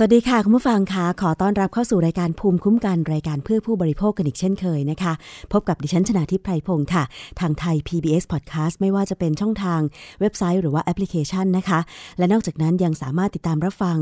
[0.00, 5.12] สวัสดีค่ะ คุณผู้ฟังคะขอต้อนรับเข้าสู่รายการภูมิคุ้มกันรายการเพื่อผู้บริโภคกันอีกเช่นเคยนะคะ
[5.52, 7.04] พบกับดิฉันชนาทิพไพรพงศ์ค่ะ
[7.40, 9.80] ทางไทย PBS Podcast ไม่ว่าจะเป็นช่องทาง
[10.20, 11.80] เว็บไซต์หรือว่าแอปพลิเคชันนะคะ
[12.18, 13.98] และนอกจากนั้นยังสามารถติดตามรับฟัง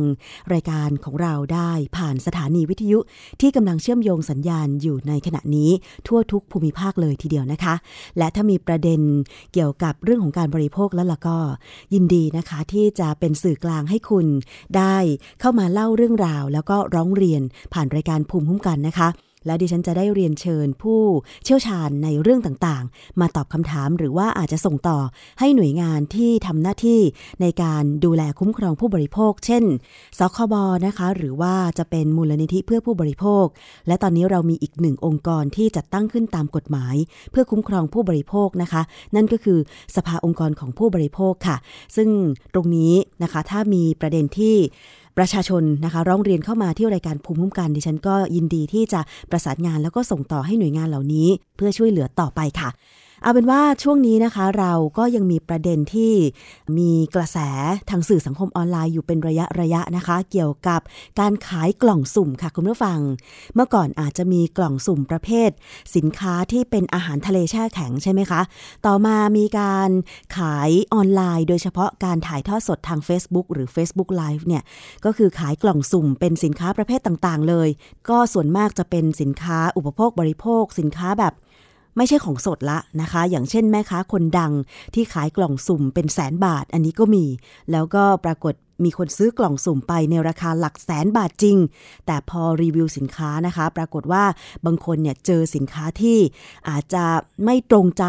[0.52, 2.98] รายการของเราได้ผ่านสถานีวิทยุ
[3.40, 5.70] ที่กำลังเชื่อมโยงสัญญาณอยู่ในขณะนี้
[6.06, 7.74] ทั่วทุกภูมิภาคเลยทีเดียวนะคะ
[8.18, 9.00] และถ้ามีประเด็น
[9.52, 11.38] เกี่ยวกับเรื่องของการบริโภคแล้วล่ะก็
[11.94, 14.26] ยินดีนะคะที่จะเป็นสื่อกลางให้คุณ
[14.76, 14.96] ได้
[15.42, 19.08] เข้ามาเล่าเรื่องราว แล้วก็ร้องเรียนผ่านรายการภูมิคุ้มกันนะคะ
[19.46, 21.00] และดิฉันจะได้เรียนเชิญผู้
[21.44, 24.98] เชี่ยวชาญในเรื่องต่างๆ มาตอบคำถามหรือว่าอาจจะส่งต่อ
[25.38, 27.00] ให้หน่วยงานที่ทำหน้าที่
[27.40, 29.64] ในการดูแลคุ้มครองผู้บริโภค เช่น
[30.18, 30.54] สคบ
[30.86, 33.46] นะคะ หรือว่าจะเป็นมูลนิธิเพื่อผู้บริโภค
[33.86, 36.94] และตอนนี้เรามีอีกหนึ่งองค์กรที่จัดตั้งขึ้นตามกฎหมาย
[37.30, 38.82] เพื่อคุ้มครองผู้บริโภคนะคะ
[39.16, 39.58] นั่นก็คือ
[39.96, 41.56] สภาองค์กรของผู้บริโภคค่ะ
[41.96, 42.08] ซึ่ง
[42.54, 44.56] ตรงนี้นะคะถ้ามีประเด็นที่
[45.18, 49.00] ประชาชนนะคะร้องเรียนเข้ามาที่รายการภูมิคุ้มกันดิฉันก็ยินดีที่จะ
[49.30, 52.70] ประสานงานแล้วก็ส่งต่อให้หน่วยงานเหล่านี้ เพื่อช่วยเหลือต่อไปค่ะ
[53.22, 56.14] เอาเป็นว่าช่วงนี้นะคะ เราก็ยังมีประเด็นที่
[56.78, 57.38] มีกระแส
[57.90, 60.80] ทางสื่อสังคมออนไลน์อยู่เป็นระยะระยะนะคะ เกี่ยวกับ
[61.20, 62.98] การขายกล่องสุ่มค่ะคุณผู้ฟัง
[63.54, 65.50] เมื่อก่อนอาจจะมีกล่องสุ่มประเภท
[65.96, 68.40] สินค้าที่เป็นอาหารทะเลแช่แข็งใช่ไหมคะ
[68.86, 69.90] ต่อมามีการ
[70.36, 74.62] ขายออนไลน์ โดยเฉพาะการถ่ายทอดสดทาง Facebook หรือ Facebook Live เนี่ย
[75.04, 77.68] ก็คือขายกล่องสุ่มเป็นสินค้าประเภทต่างๆ เลย
[78.08, 81.34] ก็ส่วนมากจะเป็นสินค้าอุปโภคบริโภค สินค้าแบบ
[81.96, 84.52] ไม่ใช่ของสดละนะคะ อย่างเช่นแม่ค้าคนดัง
[84.94, 87.24] ที่ขายกล่องสุ่มเป็นแสนบาท อันนี้ก็มี
[87.72, 91.56] แล้วก็ปรากฏมีคนซื้อกล่องสุ่มไปในราคาหลักแสนบาทจริง
[92.06, 94.24] แต่พอรีวิวสินค้านะคะ ปรากฏว่า
[94.66, 96.18] บางคนเนี่ยเจอสินค้าที่
[96.68, 97.04] อาจจะ
[97.44, 98.04] ไม่ตรงใจ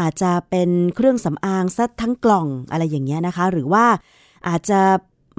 [0.00, 3.84] อาจจะเป็นเครื่องสำอางซะทั้งกล่องอะไรอย่างเงี้ยนะคะ หรือว่า
[4.48, 4.80] อาจจะ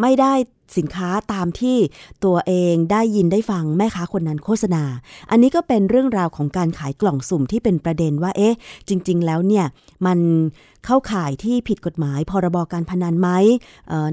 [0.02, 0.34] ไม่ได้
[0.78, 1.78] สินค้าตามที่
[2.26, 4.84] ตัวเองได้ยินได้ฟังแม่ค้าคนนั้นโฆษณา
[5.30, 8.58] อันนี้ก็เป็นเรื่องราวของการขายกล่องสุ่มที่เป็นประเด็นว่า เอ๊ะ
[8.90, 9.66] จริง ๆ แล้วเนี่ย
[10.06, 10.20] มัน
[10.86, 13.30] เข้าข่ายที่ผิดกฎหมาย พรบการพนันไหม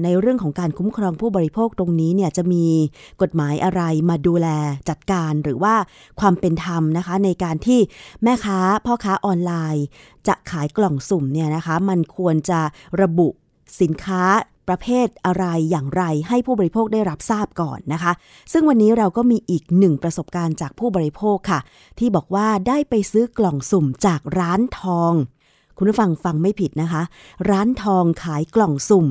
[0.03, 2.65] ในเรื่องของการคุ้มครองผู้บริโภคตรงนี้เนี่ยจะมี
[3.21, 4.47] กฎหมายอะไรมาดูแล
[4.89, 5.75] จัดการหรือว่า
[6.19, 7.79] ความเป็นธรรมนะคะ ในการที่
[8.23, 9.85] แม่ค้าพ่อค้าออนไลน์
[10.27, 12.61] จะขายกล่องสุ่มเนี่ยนะคะ มันควรจะ
[13.01, 13.27] ระบุ
[13.81, 14.23] สินค้า
[14.67, 18.11] ประเภทอะไรอย่างไรให้ผู้บริโภคได้รับทราบก่อนนะคะ
[18.51, 21.59] ซึ่งวันนี้เราก็มีอีกหนึ่งประสบการณ์จากผู้บริโภคค่ะ
[21.99, 25.13] ที่บอกว่าได้ไปซื้อกล่องสุ่มจากร้านทอง
[25.77, 27.01] คุณผู้ฟังฟังไม่ผิดนะคะ
[27.49, 29.07] ร้านทองขายกล่องสุ่ม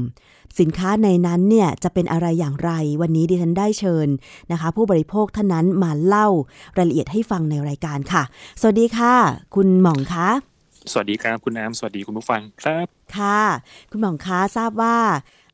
[0.61, 4.09] สินค้าในนั้นเนี่ยจะเป็นอะไรอย่างไร วันนี้ดิฉันได้เชิญ
[4.53, 6.29] นะคะ ผู้บริโภคท่านนั้นมาเล่า
[6.77, 8.23] รายละเอียดให้ฟังในรายการค่ะ
[8.61, 9.15] สวัสดีค่ะ
[9.55, 10.54] คุณหม่องคะ
[10.93, 12.87] สวัสดีครับคุณน้ำสวัสดีคุณผู้ฟังครับ
[13.17, 13.43] ค่ะ
[13.91, 14.97] คุณหม่องคะทราบว่า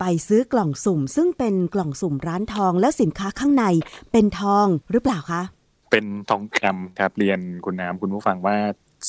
[0.00, 3.64] ไปซื้อกล่องสุ่ม ซึ่งเป็นกล่องสุ่มร้านทองแล้วสินค้าข้างใน
[4.12, 5.42] เป็นทองหรือเปล่าคะ
[5.90, 8.56] เป็นทองคำครับเรียนคุณน้ำคุณผู้ฟังว่า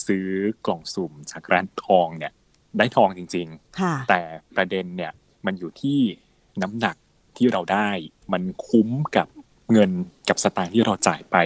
[0.07, 0.27] ซื้อ
[0.65, 2.31] กล่องสุ่มจากร้านทองเนี่ย
[2.77, 4.21] ได้ทองจริงๆค่ะแต่
[4.55, 5.11] ประเด็นเนี่ย
[5.45, 5.99] มันอยู่ที่
[6.61, 6.95] น้ำหนัก
[7.37, 7.89] ที่เราได้
[8.33, 9.27] มันคุ้มกับ
[9.71, 9.91] เงิน
[10.29, 11.37] กับสตางค์ที่เราจ่ายไป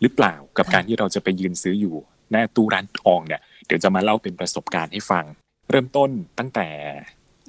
[0.00, 1.96] หรือเปล่ากับการที่เราจะไปยืนซื้ออยู่
[2.30, 5.24] หน้าตู้ร้านทองเนี่ย เดี๋ยวจะมาเล่าเป็นประสบการณ์ให้ฟัง
[5.70, 6.68] เริ่มต้นตั้งแต่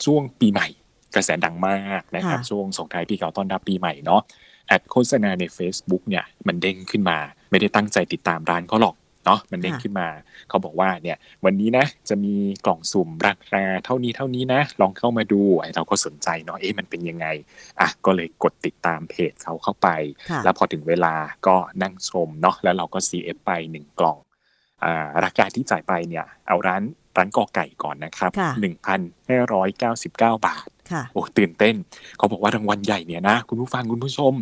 [0.06, 0.68] ช่วงปีใหม่
[1.16, 4.22] กระแสดังมากนะครับ ช่วงส่งท้ายปีเก่าต้อนรับปีใหม่เนาะ
[4.68, 7.18] แอดโฆษณาใน Facebook เนี่ยมันเด้งขึ้นมา
[7.50, 10.08] ไม่ได้ตั้งใจติดตามร้านเขาหรอกเนาะมันเด้งขึ้นมา
[10.50, 17.28] เขาบอกว่าเนี่ยวันนี้นะจะมีกล่องสุ่มราคาเท่านี้เท่านี้นะ ลองเข้ามาดูไอ้เราก็สนใจเนาะเอ๊ะมันเป็นยังไง
[17.80, 19.88] อะก็เลยกดติดตามเพจเขาเข้าไป
[20.44, 21.14] แล้วพอถึงเวลา
[21.48, 24.29] ก็นั่งชมเนาะแล้วเราก็ CF ไปหนึ่งกล่องอ่า
[25.24, 26.84] ราคาที่จ่ายไปเนี่ย เอาร้าน
[27.18, 28.32] ร้านกอไก่ก่อนนะครับ
[28.62, 30.68] หนึ่งพันห้าร้อยเก้าสิบเก้าบาท
[31.14, 31.76] โอ้ตื่นเต้น
[32.18, 34.34] เขาบอกว่ารางวัลใหญ่เนี่ยนะ คุณผู้ฟังคุณผู้ชม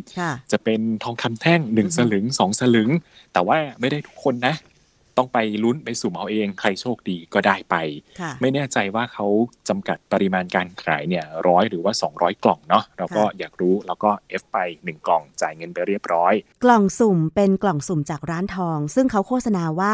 [0.51, 2.89] จะเป็นทองคำแท่งหนึ่งสลึงสองสลึง
[3.33, 4.55] แต่ว่าไม่ได้ทุกคนนะ
[5.17, 7.75] ต้องไปลุ้นไปสุ่มเอาเอง ใครโชคดีก็ได้ไป
[8.41, 9.27] ไม่แน่ใจว่าเขา
[9.69, 16.33] จำกัดปริมาณการขายเนี่ยร้อยหรือว่า 200 กล่องเนาะเราก็อยากรู้แล้วก็เอฟไป 1 กล่องจ่ายเงินไปเรียบร้อย
[16.63, 19.93] กล่องสุ่มเป็นกล่องสุ่มจากร้านทอง ซึ่งเขาโฆษณาว่า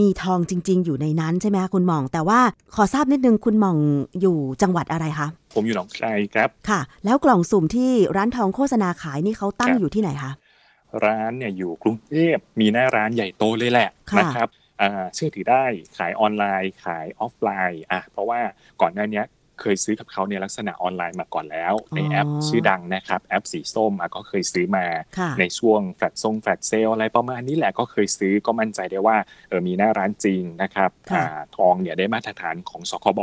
[0.00, 2.40] มีทองจริง ๆ อยู่ในนั้นใช่ไหมคะคุณหม่อง แต่ว่า
[2.74, 3.78] ขอทราบนิดนึงคุณหม่อง
[4.20, 10.32] อยู่จังหวัดอะไรคะผมอยู่หนองคายครับค่ะ แล้วกล่องสุ่มที่ร้านทองโฆษณาขายนี่เขาตั้งอยู่ที่ไหนคะ
[11.04, 14.48] ร้านเนี่ยอยู่กรุงเทพมีหน้าร้านใหญ่โตเลยแหละนะครับ
[15.14, 15.64] เชื่อถือได้
[15.98, 18.40] ขายออนไลน์ขายออฟไลน์อะเพราะว่า
[18.80, 19.22] ก่อนหน้านี้
[19.62, 24.86] เคยซื้อกับเขาในลักษณะออนไลน์มาก่อนแล้ว ในแอปชื่อดังนะครับแอปสีส้มก็เคยซื้อมา
[25.38, 29.16] ในช่วงแฟลตซง Flash Sale อะไรประมาณนี้แหละก็เคยซื้อก็มั่นใจได้ว่า
[29.48, 30.90] เออมีหน้าร้านจริงนะครับ
[31.56, 33.20] ทองเนี่ยได้มาตรฐานของสคบ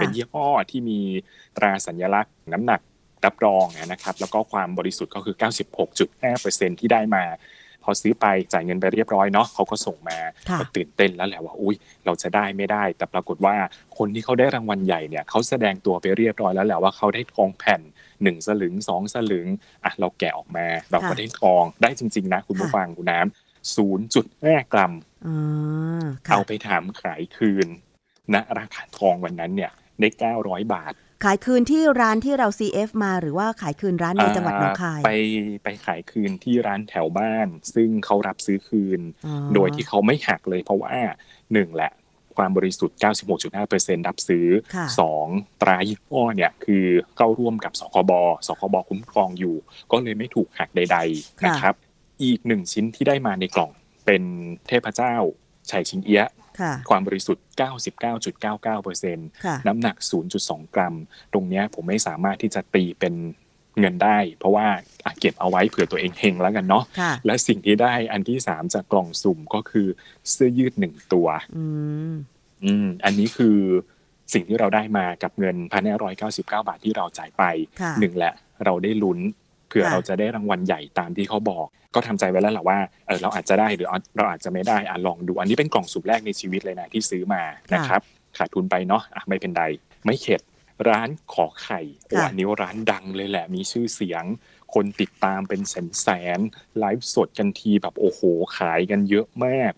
[0.00, 1.00] เป็นยี่ห้อที่มี
[1.56, 2.80] ตราสัญลักษณ์น้ำหนัก
[3.26, 5.34] รับรองนะครับแล้วก็ความบริสุทธิ์ก็คือ
[6.08, 7.24] 96.5%ที่ได้มา
[7.82, 10.18] พอซื้อไปจ่ายเงินไปเรียบร้อยเนาะเขาก็ส่งมา
[10.58, 13.56] ก็ตื่นเต้นแล้วแหละว่าอุ้ยเราจะได้ไม่ได้ แต่ปรากฏว่า
[13.98, 17.80] คนที่เขาได้รางวัลใหญ่เนี่ยเขาแสดงตัวไปเรียบร้อยแล้วแหละว่าเขาได้ทองแผ่น
[18.22, 19.46] หนึ่งสลึงสองสลึง
[19.84, 24.92] อะเราแกะออกมา เราก็ได้ทองได้จริง ๆ นะ คุณผู้ฟังคุณน้ำศูนย์จุดห้ากรัม
[26.32, 27.68] เอาไปถามขายคืน
[28.34, 30.94] ณราคาทองวันนั้นเนี่ยได้เก้าร้อยบาท
[31.24, 35.12] ขายคืนที่ร้านที่เรา CF มาหรือว่าขายคืนร้านในจังหวัดหนองคาย ไป
[35.64, 39.00] ไปขายคืนที่ร้านแถวบ้าน ซึ่งเขารับซื้อคืน
[39.54, 40.94] โดยที่เขาไม่หักเลยเพราะว่า
[41.52, 41.92] หนึ่งแหละ
[42.36, 42.98] ความบริสุทธิ์
[43.52, 44.46] 96.5%รับซื้อ
[45.04, 45.62] 2.
[45.62, 46.84] ตรายี่ห้อเนี่ยคือ
[47.16, 48.12] เข้าร่วมกับสคบ
[48.46, 49.56] สคบคุ้มครองอยู่
[49.92, 51.74] ก็เลยไม่ถูกหักใด ๆ นะครับ
[52.22, 53.70] อีกหนึ่งชิ้นที่ได้มาในกล่อง
[54.06, 54.22] เป็น
[54.66, 55.14] เทพเจ้า
[55.70, 56.24] ชัยชิงเอี้ย
[56.90, 57.44] ความบริสุทธิ์
[58.16, 59.16] 99.99%
[59.66, 59.96] น้ำหนัก
[60.36, 60.94] 0.2 กรัม
[61.32, 63.14] ตรงนี้ผมไม่สามารถที่จะตีเป็น
[63.80, 64.66] เงินได้ เพราะว่า
[65.20, 66.84] เก็บเอาไว้เผื่อตัวเองเฮงแล้วกันเนาะ
[67.26, 69.86] และสิ่งที่ได้อันที่สามจากกล่องสุ่มก็คือ
[70.30, 73.58] เสื้อยืดหนึ่งตัวอืมอันนี้คือ
[74.32, 77.42] สิ่งที่เราได้มากับเงินพันห้าร้อยเก้าสิบเก้าบาทที่เราจ่ายไป
[78.00, 78.34] หนึ่งแหละ
[78.64, 87.42] เราได้ลุ้นเผื่อเราจะได้รางวัลใหญ่ตามที่เขาบอก ก็ทำใจไว้แล้วแหละว่าเออเราอาจจะได้หรือเราอาจจะไม่ได้อะลองดู อันนี้เป็นกล่องสุ่มแรกในชีวิตเลยนะที่ซื้อมา
[87.74, 88.00] นะครับ
[88.36, 89.64] ขาดทุนไปเนาะอะไม่เป็นไร
[90.06, 90.40] ไม่เข็ด
[90.88, 94.24] ร้านขอไข่โอ้อันนี้ร้านดังเลยแหละมีชื่อเสียง
[94.74, 96.40] คนติดตามเป็นแสนแสน
[96.78, 98.20] ไลฟ์สดกันทีแบบโอ้โห
[98.56, 99.72] ขายกันเยอะมาก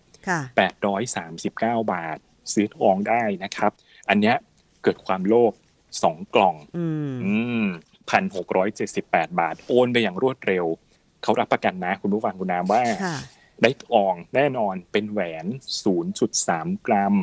[0.57, 2.17] แปดร้อยสามสิบเก้าบาท
[2.53, 3.71] ซื้อทองได้นะครับ
[4.09, 4.35] อันเนี้ย
[4.83, 5.53] เกิดความโลภ
[6.03, 6.85] สองกล่อง อื
[7.65, 7.67] ม
[8.09, 10.65] พันหกร้อยเจ็ดสิบแปดบาท โอนไปอย่างรวดเร็ว
[11.23, 12.83] เขารับประกันนะ คุณผู้ฟังคุณน้ำว่า
[13.61, 15.45] ได้ทองแน่นอนเป็นแหวน
[16.15, 17.15] 0.3 กรัม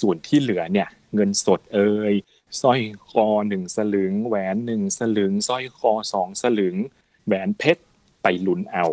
[0.00, 2.14] ส่วนที่เหลือเนี่ย เงินสดเอ่ย
[2.60, 6.76] สร้อยคอหนึ่งสลึง แหวนหนึ่งสลึงสร้อยคอสองสลึง
[7.26, 7.82] แหวนเพชร
[8.22, 8.86] ไปลุ้นเอา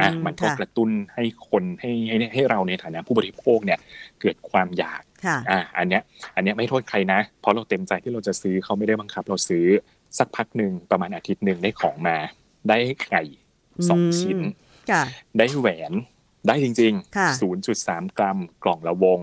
[0.00, 3.78] อะมันก็กระตุ้นให้คนให้ให้ให้เราในฐานะผู้บริโภคเนี่ย
[4.20, 5.02] เกิดความอยาก
[5.50, 6.02] อะอันเนี้ย
[6.34, 9.66] อันเนี้ยไม่โทษใครนะ เพราะเราเต็มใจที่เราจะซื้อเขาไม่ได้บังคับเราซื้อ
[10.18, 12.16] สักพักหนึ่งประมาณอาทิตย์หนึ่งได้ของมา
[12.68, 12.78] ได้
[13.10, 13.22] ไก่
[13.88, 14.38] สองชิ้น
[15.38, 15.92] ได้แหวน
[16.46, 19.20] ได้จริงๆศูนย์จุดสามกรัมกล่องละวง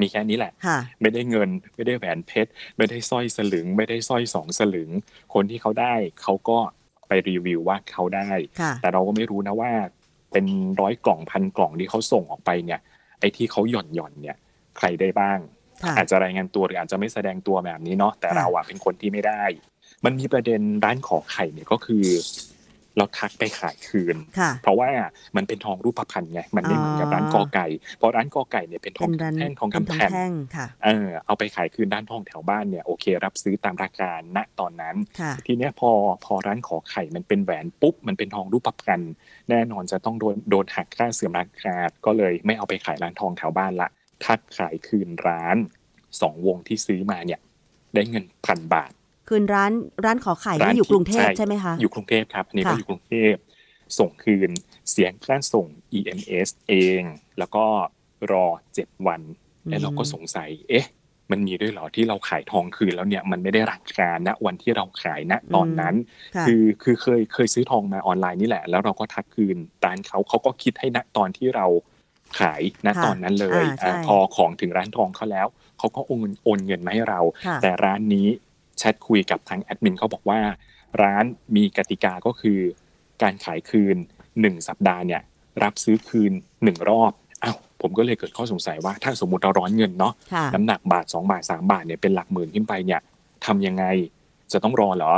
[0.00, 0.52] มีแค่นี้แหละ
[1.00, 4.90] ไม่ได้เงิน ไม่ได้แหวนเพชร ไม่ได้สร้อยสลึง ไม่ได้สร้อยสองสลึง
[5.34, 6.58] คนที่เขาได้เขาก็
[7.08, 8.28] ไปรีวิวว่าเขาได้
[8.82, 9.72] แต่เราก็ไม่รู้นะว่า
[10.32, 10.46] เป็น
[10.80, 12.80] ร้อยกล่องพันกล่องที่เขาส่งออกไปเนี่ย
[13.20, 14.36] ไอ้ที่เขาหย่อนหย่อนเนี่ย
[14.78, 15.38] ใครได้บ้าง
[15.96, 19.42] อาจจะรายงานตัวหรืออาจจะไม่แสดงตัวแบบนี้เนาะแต่เราอะเป็นคนที่ไม่ได้
[20.04, 22.04] มันมีประเด็นร้านขอไข่เนี่ยก็คือ
[22.98, 24.16] เราทักไปขายคืน
[24.62, 24.88] เพราะว่า
[25.36, 27.66] มันเป็นทองรูปพรรณไงมันไม่เหมือนกับร้านกอไก่
[27.98, 30.10] เพราะร้านกอไก่เนี่ยเป็นทองแท่งทองคำแท่ง
[30.84, 34.96] เออเอาไปขายคืนด้านทองแถวบ้านเนี่ยโอเค รับซื้อตามราคาณตอนนั้น
[35.46, 35.90] ทีเนี้ยพอ
[36.24, 39.02] พอร้านขอไข่มันเป็นแหวนปุ๊บมันเป็นทองรูปพรรณ
[39.50, 43.88] แน่นอนจะต้องโดนโดนหักค่าเสื่อมราคาก็เลยไม่เอาไปขายร้านทองแถวบ้านละ
[44.24, 45.56] ทักขายคืนร้าน
[46.20, 47.40] สองวงที่ซื้อมาเนี่ย
[47.94, 48.92] ได้เงินพันบาท
[49.28, 49.72] คืนร้าน
[50.04, 53.34] ร้านขอไข่ที่อยู่กรุงเทพใช่ไหมคะ อยู่กรุงเทพครับอันนี้ก็อยู่กรุงเทพ
[53.98, 54.50] ส่งคืน
[54.90, 55.66] เสียงค่าส่ง
[55.98, 57.02] EMS เอง
[57.38, 57.64] แล้วก็
[58.32, 59.20] รอเจ็ดวัน
[59.68, 60.86] แล้วเราก็สงสัย เอ๊ะ
[61.30, 65.94] มันมีด้วยเหรอที่เราขายทองคืนแล้วเนี่ยมันไม่ได้ราคาณวันที่เราขายณตอนนั้น
[66.46, 71.66] คือคือเคยเคยซื้อทองมาออนไลน์นี่แหละ แล้วเราก็ทักคืนร้านเขาเขาก็คิดให้ณตอนที่เรา
[72.40, 73.64] ขายณตอนนั้นเลย
[74.06, 75.46] พอของถึงร้านทองเขาแล้ว
[75.78, 77.20] เขาก็โอนโอนเงินมาให้เรา
[77.62, 78.28] แต่ร้านนี้
[78.78, 80.40] แชทคุยกับทางแอดมินเขาบอกว่า
[81.02, 81.24] ร้าน
[81.56, 82.60] มีกติกาก็คือ
[83.22, 83.96] การขายคืน
[84.40, 85.22] หนึ่งสัปดาห์เนี่ย
[85.62, 86.32] รับซื้อคืน
[86.64, 87.12] หนึ่งรอบ
[87.42, 90.12] อ้าวผมก็เลยเกิดข้อสงสัยว่าถ้าสมมติเราร้อนเงินเนาะ
[90.54, 93.00] น้ำหนักบาทสองบาทสามบาทเนี่ยเป็นหลักหมื่นขึ้นไปเนี่ย
[93.46, 93.84] ทำยังไง
[94.52, 95.12] จะต้องรอเหรอ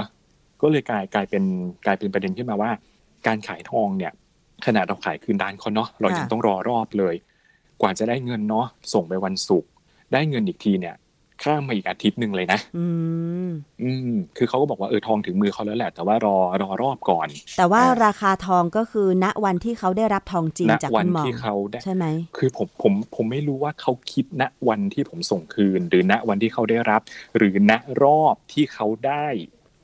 [0.63, 1.45] ก็เลยกลายกลายเป็น
[1.87, 2.71] กลายเป็นประเด็นขึ้นมาว่า
[3.27, 4.13] การขายทองเนี่ย
[4.67, 7.15] ขนาดเราขายคืนด้านเขาเนาะเรายังต้องรอรอบเลย
[7.81, 9.71] กว่าจะได้เงินเนาะส่งไปวันศุกร์
[10.13, 10.95] ได้เงินอีกทีเนี่ย
[11.43, 12.87] ข้ามมาอีกอาทิตย์หนึ่งเลยนะอื
[13.47, 13.49] ม
[13.83, 17.29] อืม คือเขาก็บอกว่าเออทองถึงมือเขาแล้วแหละ แต่ว่ารอรอรอบก่อน
[17.59, 22.05] แต่ว่าราคาทองก็คือณวันที่เขาได้รับทองจริงจากคุณหมอที่เขาใช่ไหม
[22.39, 27.01] คือผมผมผมไม่รู้ว่าเขาคิดณวันที่ผมส่งคืน หรือณวันที่เขาได้รับ
[27.37, 29.27] หรือณรอบที่เขาได้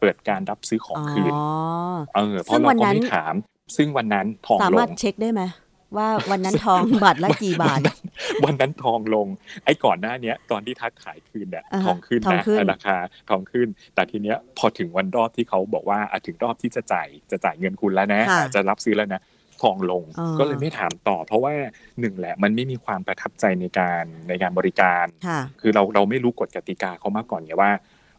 [0.00, 1.32] เปิดการรับซื้อของคืน
[2.16, 3.34] เออเพราะเราก็ไม่ถาม
[3.76, 5.42] ซึ่งวันนั้นทองสามารถเช็คได้ไหม
[5.96, 7.80] ว่าวันนั้นทองบาทละกี่บาท
[8.44, 9.26] วันนั้นทองลง
[9.64, 12.96] ไอ้ก่อนหน้าเนี้ย ตอนที่ทักขายคืนเนี่ยอ่าฮะทองขึ้นทองนะขึ้นราคา
[13.30, 19.22] ทองขึ้น แต่ทีเนี้ยพอถึงวันรอบที่เขาบอกว่าอะถึงรอบที่จะจ่ายจะจ่ายเงินคุณแล้วนะค่ะอะจะรับซื้อแล้วนะ
[19.62, 21.52] ทองลงอ๋อก็เลยไม่ถามต่อ เพราะว่า
[22.00, 27.70] หนึ่งแหละมันไม่มีความประทับใจในการในการบริการค่ะคือเราเราไม่รู้กฎกติกาเขามาก่อนไงว่า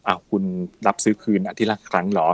[0.06, 0.42] อ่าคุณ
[0.86, 2.28] รับซื้อคืนอาทิตย์ละครั้งเหรอ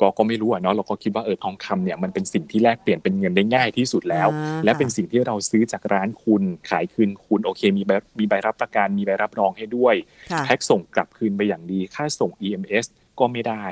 [0.00, 9.94] ก็ก็ไม่รู้อะเนาะเราก็คิดว่าเออทองคำเนี่ยมันเป็นสิ่งที่แลกเปลี่ยนเป็นเงินได้ง่ายที่สุดแล้วอ่าและค่ะเป็นสิ่งที่เราซื้อจากร้านคุณขายคืนคุณโอเค มีใบมีใบรับประกันมีใบรับรองให้ด้วย
[10.32, 12.84] ค่ะแพ็กส่งกลับคืนไปอย่างดี ค่าส่ง EMS
[13.18, 13.64] ก็ไม่ได้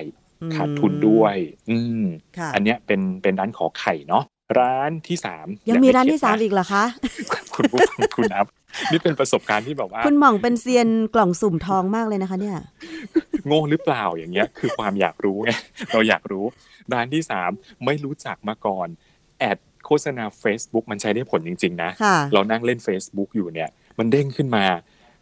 [0.42, 1.36] อืมขาดทุนด้วย
[1.70, 2.04] อืม
[2.38, 4.24] ค่ะอันเนี้ยเป็นเป็นร้านขอไข่เนาะ
[4.58, 6.84] ร้านที่สามยังมีร้านที่สามอีอีกเหรอคะ
[7.54, 8.46] คุณผู้ฟังคุณนับ
[8.92, 12.56] นี่เป็นประสบการณ์ที่แบบว่า คุณหม่องเป็นเซียนกล่องสุ่มทองมากเลยนะคะ เนี่ย
[13.46, 15.50] โง่หรือเปล่าอย่างเงี้ย คือความอยากรู้ไง
[15.92, 16.44] เราอยากรู้
[16.92, 17.50] ร้านที่สาม
[17.84, 18.88] ไม่รู้จักมาก่อน
[19.38, 24.64] แอดโฆษณา Facebook มันใช้ได้ผลจริง ๆ นะค่ะเรานั่งเล่น Facebook อยู่เนี่ย มันเด้งขึ้นมา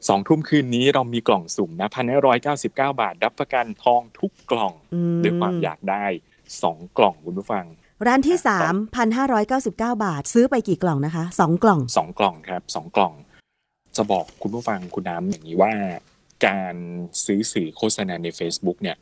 [0.08, 6.04] สองทุ่มคืนนี้เรามีกล่องสุ่มนะพันร้อยเก้าสิบเก้าบาท รับประกันทองทุกกล่องอืมด้วยความอยากได้
[6.62, 7.64] สองกล่องคุณผู้ฟัง
[8.06, 13.12] ร้านที่สามพันห้าร้อยเก้าสิบเก้าบาท ซื้อไปกี่กล่องนะคะสองกล่องสองกล่องครับสองกล่อง
[13.96, 15.72] จะบอกคุณผู้ฟังคุณน้ำอย่างนี้ว่า
[16.46, 16.74] การ
[17.24, 18.96] ซื้อสื่อโฆษณาใน Facebook เนี่ย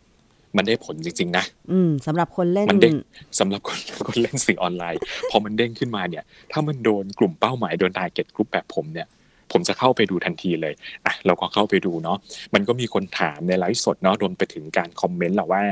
[0.56, 2.96] มันได้ผลจริง ๆ นะ อืมสำหรับคนเล่นมันเด้ง
[3.40, 5.00] สำหรับคนคนเล่นสื่อออนไลน์
[5.30, 9.08] พอมันเด้งขึ้นมาเนี่ย ถ้ามันโดนกลุ่มเป้าหมายโดน t า r g เก็ตกลุ่มแบบผมเนี่ย
[9.52, 10.74] ผมจะเข้าไปดูทันทีเลย
[11.06, 12.18] อะ เราก็เข้าไปดูเนาะ
[12.54, 15.62] มันก็มีคนถามในไลฟ์สดเนาะ รวมไปถึงการคอมเมนต์แหละว่า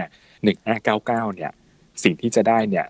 [0.42, 1.50] หนึ่งห้าเก้าเก้าเนี่ย
[2.04, 2.86] สิ่งที่จะได้เนี่ย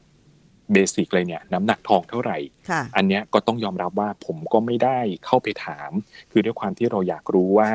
[0.72, 2.38] เบสิกเลยเนี่ยน้ำหนักทองเท่าไหร่
[2.70, 5.90] ค่ะอันเนี้ยก็ต้องยอมรับว่าผมก็ไม่ได้เข้าไปถาม
[6.30, 7.70] คือด้วยความที่เราอยากรู้ว่า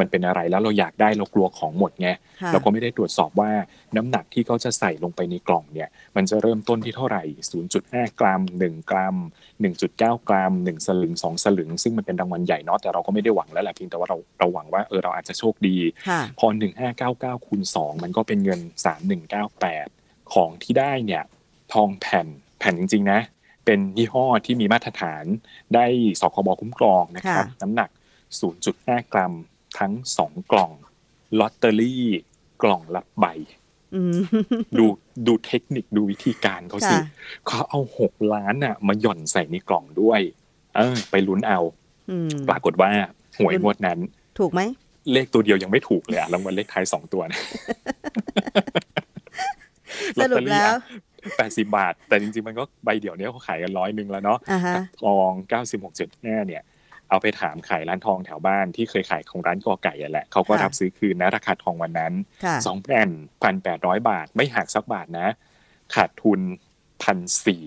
[0.00, 2.08] มันเป็นอะไรแล้วเราอยากได้เรากลัวของหมดไง
[2.40, 3.50] ค่ะเราก็ไม่ได้ตรวจสอบว่า
[3.96, 7.22] น้ำหนักที่เขาจะใส่ลงไปในกล่องเนี่ย มันจะเริ่มต้นที่เท่าไหร่
[7.70, 9.16] 0.5 กรัม 1 กรัม
[9.72, 15.76] 1.9 กรัม 1 สลึง 2 สลึง ซึ่งมันเป็นรางวัลใหญ่เนาะแต่เราก็ไม่ได้หวังแล้วแหละเพียงแต่ว่าเราเราหวังว่าเออเราอาจจะโชคดี
[16.08, 16.46] ค่ะพอ
[17.36, 18.60] 1599คูณ2มันก็เป็นเงิน
[19.46, 21.22] 3198 ของที่ได้เนี่ย
[21.72, 22.26] ทองแผ่น
[22.58, 23.20] แผ่นจริง ๆ นะ
[23.64, 25.24] เป็นยี่ห้อที่มีมาตรฐาน
[25.74, 25.86] ได้
[26.20, 27.90] สคบคุ้มครองนะครับค่ะน้ำหนัก
[28.50, 29.32] 0.5 กรัม
[29.78, 30.72] ทั้ง2กล่อง
[31.38, 32.04] ลอตเตอรี่
[32.62, 33.26] กล่องละใบ
[33.94, 34.20] อืม
[34.78, 34.84] ดู
[35.26, 37.02] ดูเทคนิคดูวิธีการเขาสิค่ะ
[37.46, 40.20] เขาเอา6ล้านน่ะมาหย่อนใส่ในกล่องด้วย
[40.76, 41.60] เออ ไปลุ้นเอา
[42.10, 42.90] อืมปรากฏว่า
[43.38, 43.98] หวยงวดนั้น
[44.38, 44.60] ถูกไหม
[45.12, 47.40] เลขตัวเดียวยังไม่ถูกเลยอะรางวัลเลขท้ายสองตัวนะ
[50.20, 50.74] สรุปแล้ว
[51.36, 56.62] แปดสิบาท แต่จริงๆมันก็ใบเดียวเนี้ยเขาขายกันร้อยหนึ่งแล้วเนาะอ่าฮะทองเก้าสิบหกจุดห้าเนี่ย
[57.10, 62.12] เอาไปถามขายร้านทองแถวบ้านที่เคยขายของร้านกอไก่อะแหละเขาก็ค่ะรับซื้อคืนนะราคาทองวันนั้น
[62.44, 63.10] ค่ะสองแผ่น
[63.42, 65.28] พันแปดร้อยบาท ไม่หักสักบาทนะ
[65.94, 66.40] ขาดทุน
[67.02, 67.66] พันสี่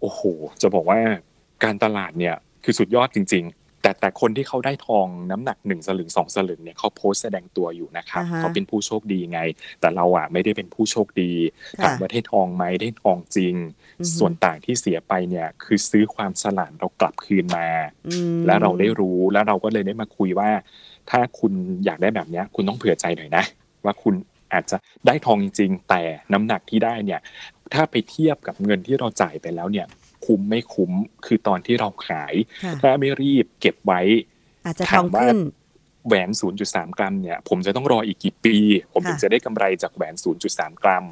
[0.00, 0.20] โอ้โห
[0.62, 1.00] จะบอกว่า
[1.64, 9.40] การตลาดเนี่ยคือสุดยอดจริง ๆ แต่แต่คนที่เขาได้ทองน้ำหนักหนึ่งสลึงสองสลึงเนี่ยเขาโพสต์แสดงตัวอยู่นะครับอ่าฮะเขาเป็นผู้โชคดีไง
[9.80, 11.32] แต่เราอะไม่ได้เป็นผู้โชคดี
[11.80, 13.54] ค่ะถามว่าได้ทองไหมได้ทองจริง
[14.00, 17.66] อือฮึส่วนต่างที่เสียไปเนี่ยคือซื้อความฉลาดเรากลับคืนมา
[18.08, 20.50] อืมแล้วเราได้รู้แล้วเราก็เลยได้มาคุยว่า
[21.10, 21.52] ถ้าคุณ
[21.84, 23.44] อยากได้แบบเนี้ยคุณต้องเผื่อใจหน่อยนะ
[23.84, 24.14] ว่าคุณ
[24.52, 27.20] อาจจะได้ทองจริงๆแต่น้ำหนักที่ได้เนี่ย
[27.74, 29.86] ถ้าไปเทียบกับเงินที่เราจ่ายไปแล้วเนี่ย
[30.26, 30.90] คุ้มไม่คุ้ม
[31.26, 32.34] คือตอนที่เราขาย
[32.64, 34.00] ค่ะถ้าไม่รีบเก็บไว้
[34.64, 35.38] อาจจะทองขึ้น
[36.06, 36.28] แหวน
[36.64, 38.56] 0.3 กรัมเนี่ย ผมจะต้องรออีกกี่ปี
[38.92, 40.14] ผมถึงค่ะจะได้กำไรจากแหวน
[40.48, 41.04] 0.3 กรัม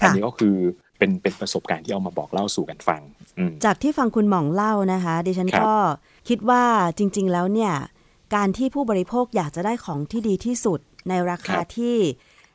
[0.00, 0.56] ค่ะอันนี้ก็คือ
[0.98, 3.02] เป็นเป็นประสบการณ์ที่เอามาบอกเล่าสู่กันฟัง
[3.38, 5.74] อืมจากที่ฟังคุณหม่องเล่านะคะ ดิฉันครับก็
[6.28, 6.62] คิดว่า
[6.98, 7.74] จริง ๆ แล้วเนี่ย
[8.34, 11.96] การที่ผู้บริโภคอยากจะได้ของที่ดีที่สุดในราคาที่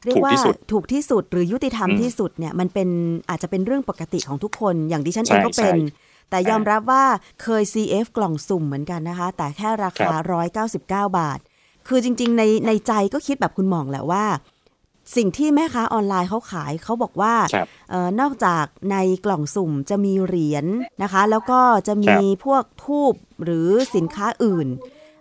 [0.06, 2.90] เรียกว่าถูกที่สุดถูกที่สุดหรือยุติธรรมอืมที่สุดเนี่ยมันเป็น
[3.30, 6.01] อาจจะเป็นเรื่องปกติของทุกคน อย่างดิฉันใช่เองก็เป็นใช่
[6.32, 7.06] แต่ยอมรับว่า
[7.42, 10.14] เคย CF กล่องสุ่มเหมือนกันนะคะ แต่แค่ราคา
[10.66, 11.40] 199 บาท
[11.88, 14.26] คือจริง ๆ ในในใจก็คิดแบบคุณหม่องแหละว่า
[15.16, 20.66] สิ่งที่แม่ค้าออนไลน์เขาขายเขาบอกว่าครับเออนอกจากในกล่องสุ่มจะมีเหรียญ
[21.04, 24.68] นะคะ แล้วก็จะมีพวกทูบหรือสินค้าอื่น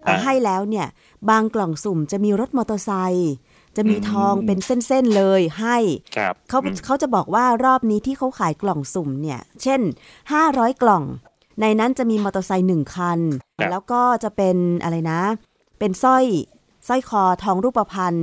[0.03, 0.87] เอ่ออ่าให้แล้วเนี่ย
[1.31, 3.35] บางกล่องสุ่มจะมีรถมอเตอร์ไซค์
[3.77, 5.77] จะมีอืมทองเป็นเส้นๆเลยให้
[6.17, 9.81] ครับเขาอืมเขาจะบอกว่ารอบนี้ที่เขาขายกล่องสุ่มเนี่ย เช่น
[10.31, 11.05] 500 กล่อง
[11.61, 13.21] ในนั้นจะมีมอเตอร์ไซค์หนึ่งคัน
[13.59, 15.21] ครับแล้วก็จะเป็นอะไรนะ
[15.79, 16.25] เป็นสร้อย
[16.89, 18.17] สร้อยคอทองรูปพรรณ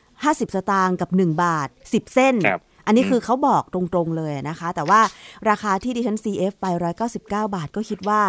[0.00, 5.00] 50 สตางค์กับ 1 บาท 10 เส้นครับอันนี้อืมคือเขาบอกตรงๆเลยนะคะ แต่ว่า
[5.50, 6.66] ราคาที่ดิฉัน CF ไป
[7.10, 8.20] 199 บาทก็คิดว่า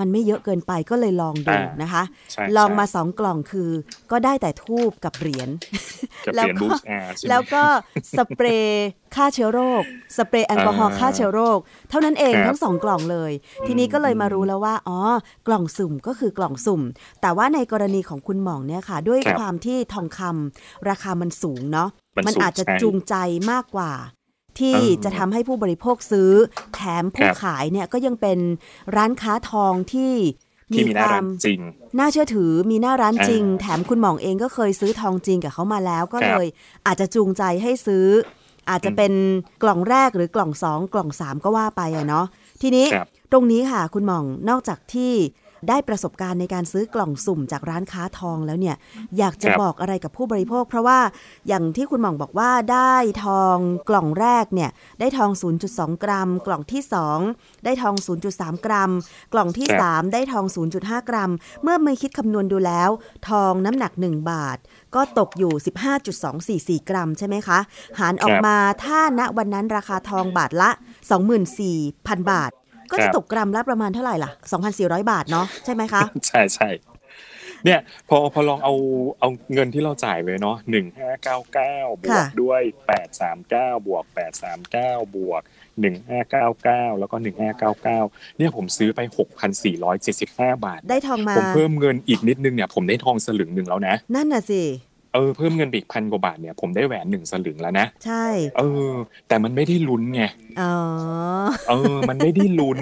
[0.00, 3.70] มันไม่เยอะเกินไปก็เลยลองดูอ่านนะคะใช่ลองมาใช่สองกล่องคือ
[4.10, 5.48] ก็ได้แต่ทูบกับเหรียญ
[6.26, 7.62] กับแล้วเปลี่ยนก็บูชอาใช่ไหมแล้วก็
[8.16, 9.82] สเปรย์ฆ่าเชื้อโรค
[10.16, 11.58] สเปรย์แอลกอฮอล์อ่าฆ่าเชื้อโรค
[11.90, 13.32] เท่านั้นเองครับทั้งสองกล่องเลย
[13.66, 14.98] ทีนี้ก็เลยมารู้แล้วว่าอ๋อ
[15.46, 16.82] กล่องสุ่มก็คือกล่องสุ่ม
[17.20, 23.14] แต่ว่าในกรณีของคุณหม่องเนี่ยค่ะ ด้วยครับความที่ทองคำราคามันสูงเนาะมันมันสูงอาจจะใช่จูงใจ
[23.50, 23.92] มากกว่า
[24.58, 26.30] ที่เออจะทำให้ผู้บริโภคซื้อ
[26.74, 28.38] แถมผู้ครับขายเนี่ยก็ยังเป็น
[28.96, 30.14] ร้านค้าทองที่
[30.74, 31.60] ที่มีหน้าควาร้านมจริง
[31.98, 36.46] น่าเชื่อถือมีหน้าร้านจริงอ่าแถมคุณหม่องเองก็เคยซื้อทองจริงกับเขามาแล้ว ก็ครับเลย
[36.86, 38.06] อาจจะจูงใจให้ซื้อ
[38.70, 39.12] อาจจะเป็น
[39.62, 42.26] กล่องแรกหรือกล่องสองกล่องสามก็ว่าไปอะเนาะ
[42.62, 45.12] ทีนี้ครับตรงนี้ค่ะคุณหม่องนอกจากที่
[45.68, 48.76] ได้ประสบการณ์ในการซื้อกล่องสุ่มจากร้านค้าทองแล้วเนี่ย
[49.18, 50.98] อยากจะครับบอกอะไรกับผู้บริโภค เพราะว่า
[51.48, 53.56] อย่างที่คุณหม่องบอกว่าได้ทอง
[53.88, 55.30] กล่องแรกเนี่ย ได้ทอง
[55.66, 56.82] 0.2 กรัม กล่องที่
[57.22, 57.94] 2 ได้ทอง
[58.30, 58.90] 0.3 กรัม
[59.32, 60.44] กล่องที่ครับ3ได้ทอง
[60.78, 61.30] 0.5 กรัม
[61.62, 62.90] เมื่อไม่คิดคำนวณดูแล้ว
[63.28, 64.58] ทองน้ำหนัก 1 บาท
[64.94, 65.52] ก็ตกอยู่
[66.80, 67.58] 15.244 กรัมใช่ไหมคะ
[67.98, 70.70] หารออกมาถ้าณวันนั้นราคาทองบาทละ
[71.50, 72.50] 24,000 บาท
[72.90, 74.30] ก็ครัจะบตกกรัมละประมาณเท่าไหร่ล่ะ
[74.70, 76.70] 2,400 บาทเนาะใช่ไหมคะ ใช่ใช่
[77.64, 78.74] เนี่ยพอพอลองเอา
[79.20, 85.42] เอาเงินที่เราจ่ายไปเนาะหนึ่งห้าเก้าเก้าบวกค่ะด้วยแปดสามเก้าบวกแปดสามเก้าบวก
[85.80, 87.98] หนึ่งห้าเก้าเก้าแล้วก็หนึ่งห้าเก้าเก้า
[88.38, 94.62] เนี่ยผมซื้อไปหกพันสี่ร้อยเจ็ดสิบห้าบาท ได้ทองมา ผมเพิ่มเงินอีกนิดนึงเนี่ยผมได้ทองสลึงหนึ่งแล้วนะ นั่นน่ะสิ
[95.14, 98.26] เออเพิ่มเงินไปอีกพันกว่าบาทเนี่ยผมได้แหวนหนึ่งสลึงแล้วนะ ใช่
[98.58, 98.92] เออ
[99.28, 100.22] แต่มันไม่ได้ลุ้นไง
[100.60, 100.74] อ๋อ
[101.68, 102.80] เออ มันไม่ได้ลุ้น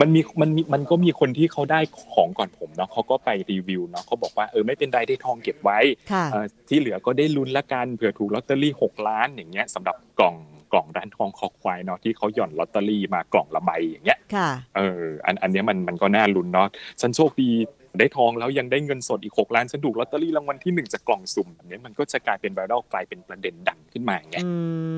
[0.00, 1.80] มันมีมันมีมันก็มีคนที่เขาได้
[2.12, 5.78] ของก่อนผมเนาะเขาก็ไปรีวิวเนาะเขาบอกว่าเออไม่เป็นไรได้ทองเก็บไว้
[6.12, 10.36] ค่ะเออที่เหลือก็ได้ลุ้นละกันเผื่อถูกลอตเตอรี่หกล้านอย่างเงี้ยสำหรับกล่อง
[10.72, 16.68] กล่องร้านทองคอควายเนาะที่เขาหย่อนลอตเตอรี่มากล่องละใบอย่างเงี้ย ค่ะ เออ อันอันเนี้ยมันมันก็น่าลุ้นเนาะ
[17.00, 17.50] ฉันโชคดี
[17.98, 24.52] ได้ทองแล้วยังได้เงินสดอีกหกล้านฉันถูกลอตเตอรี่รางวัลที่หนึ่งจากกล่องสุ่มแบบเนี้ยมันก็จะกลายเป็นไวรัลกลายเป็นประเด็นดังขึ้นมาไงอื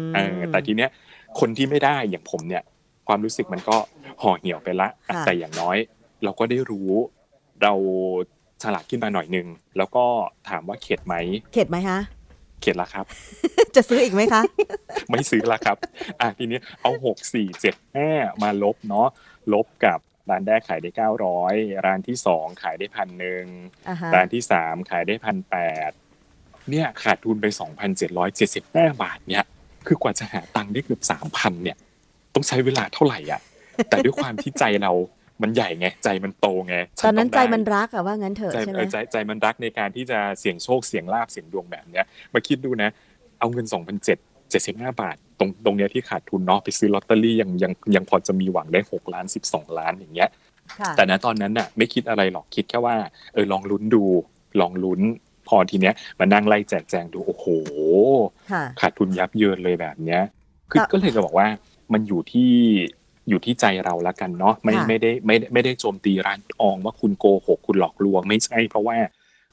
[0.05, 0.91] มเออแต่ทีเนี้ย
[1.41, 2.63] คนที่ไม่ได้อย่างผมเนี่ย
[3.09, 3.77] ความรู้สึกมันก็
[4.23, 5.77] ห่อเหี่ยวไปละค่ะแต่อย่างน้อย
[6.25, 6.91] เราก็ได้รู้
[7.63, 7.75] เรา
[8.63, 9.47] ฉลาดขึ้นมาหน่อยนึง
[9.77, 10.05] แล้วก็
[10.49, 11.15] ถามว่าเข็ดไหม
[11.53, 11.99] เข็ดไหมคะ
[12.63, 13.07] เข็ดละครับ
[13.77, 14.43] จะซื้ออีกไหมคะ
[15.11, 15.77] ไม่ซื้อละครับ
[16.21, 18.09] อะทีนี้เอาหกสี่เจ็ดห้า
[18.43, 19.09] มาลบเนาะ
[19.53, 19.99] ลบกับ
[20.31, 21.55] ร้านแรกขายได้เก้าร้อย
[21.87, 23.45] ร้านที่สองขายได้พันหนึ่ง
[23.89, 25.57] อ่าฮะร้านที่สามขายได้พันแป
[25.89, 25.91] ด
[26.71, 29.45] เนี่ยขาดทุนไปสองพันเจ็ดร้อยเจ็ดสิบห้าบาทเนี่ย
[29.87, 31.77] คือกว่าจะหาตังค์ได้เกือบสามพันเนี่ย
[32.35, 33.41] ต้องใช้เวลาเท่าไหร่อะ
[33.89, 34.93] แต่ด้วยความที่ใจเรา
[35.43, 42.91] มันใหญ่ไง ใจมันโตไงตอนนั้นใจงได้มันรักอะว่างั้นเถอะใจใช่ไหมเออใจใจมันรักในการที่จะเสี่ยงโชคเสี่ยงลาบเสี่ยงดวงแบบเนี้ย มาคิดดูนะ
[43.39, 43.97] เอาเงินสองพัน
[44.53, 50.31] เจ็ดเจ็ดสิบห้าบาท ตรงตรงเนี้ยที่ขาดทุนเนาะไปซื้อลอตเตอรี่ยังยังยังพอจะมีหวังได้หกล้านสิบสองล้านอย่างเงี้ย
[50.81, 52.97] ค่ะแต่ณตอนนั้นน่ะ ไม่คิดอะไรหรอกคิดแค่ว่า
[53.35, 54.05] เออลองลุ้นดู
[54.61, 55.01] ลองลุ้น
[55.49, 57.47] พอทีเนี้ยมานั่งไล่แจกแจงดูโอ้โห
[58.53, 60.23] ค่ะขาดทุนยับเยินเลยแบบเนี้ย
[60.71, 61.47] คือแต่ก็เลยจะบอกว่า
[61.93, 62.53] มันอยู่ที่
[63.29, 68.97] อยู่ที่ใจเราละกันเนาะไม่ค่ะไม่ได้ไม่ได้ไม่ได้โจมตีร้านทองว่าคุณโกหกคุณหลอกลวง ไม่ใช่เพราะว่า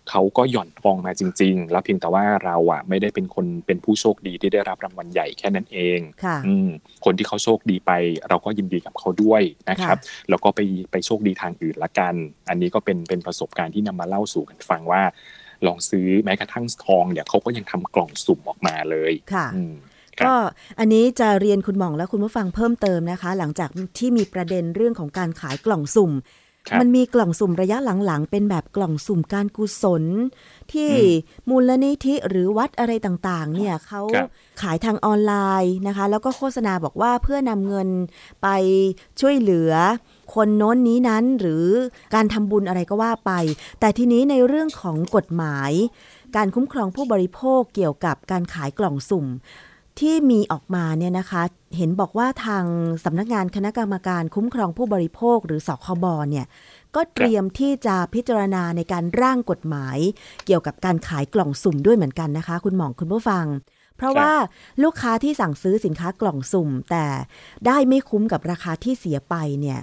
[0.10, 6.70] เขาก็หย่อนทองมาจริง ๆ แล้วเพียงแต่ว่าเราอะไม่ได้เป็นคนเป็นผู้โชคดีที่ได้รับรางวัลใหญ่แค่นั้นเองค่ะอืม
[7.06, 7.92] คนที่เขาโชคดีไป
[8.30, 10.60] เราก็ยินดีกับเขาด้วยนะครับค่ะแล้วก็ไป
[10.92, 12.14] ไปโชคดีทางอื่นละกัน
[12.50, 15.02] อันนี้ก็เป็นเป็นประสบการณ์ที่นำมาเล่าสู่กันฟังว่า
[15.66, 19.74] ลองซื้อแม้กระทั่งทองเนี่ยเขาก็ยังทำกล่องสุ่มออกมาเลยค่ะอืม
[20.20, 20.36] ครับก็
[20.80, 26.39] อันนี้จะเรียนคุณหม่องและคุณผู้ฟังเพิ่มเติมนะคะ หลังจากที่มีประเด็นเรื่องของการขายกล่องสุ่มครับ
[26.80, 30.04] มันมีกล่องสุ่มระยะหลังๆ เป็นแบบกล่องสุ่มการกุศล
[30.74, 30.98] ที่อื
[31.46, 34.30] มมูลนิธิหรือวัดอะไรต่างๆ เนี่ยเขาครับ
[34.62, 37.90] ขายทางออนไลน์นะคะ แล้วก็โฆษณาบอกว่าเพื่อนำเงิน
[38.42, 38.48] ไป
[39.20, 39.72] ช่วยเหลือ
[40.36, 41.66] คนโน้นนี้นั้นหรือ
[42.16, 43.32] การทำบุญอะไรก็ว่าไป
[43.80, 45.72] แต่ทีนี้ในเรื่องของกฎหมาย
[46.36, 49.26] การคุ้มครองผู้บริโภคเกี่ยวกับการขายกล่องสุ่ม
[50.00, 51.42] ที่มีออกมาเนี่ยนะคะ
[51.78, 52.66] เห็นบอกว่าทาง
[53.04, 56.46] สำนักงานคณะกรรมการคุ้มครองผู้บริโภคหรือสคบเนี่ย
[56.96, 59.98] ก็เตรียมที่จะพิจารณาในการร่างกฎหมาย
[60.46, 63.46] เกี่ยวกับการขายกล่องสุ่มด้วยเหมือนกันนะคะ คุณหมองคุณผู้ฟัง
[63.98, 64.34] เพราะว่า
[64.84, 67.06] ลูกค้าที่สั่งซื้อสินค้ากล่องสุ่ม แต่
[67.66, 69.80] ได้ไม่คุ้มกับราคาที่เสียไปเนี่ย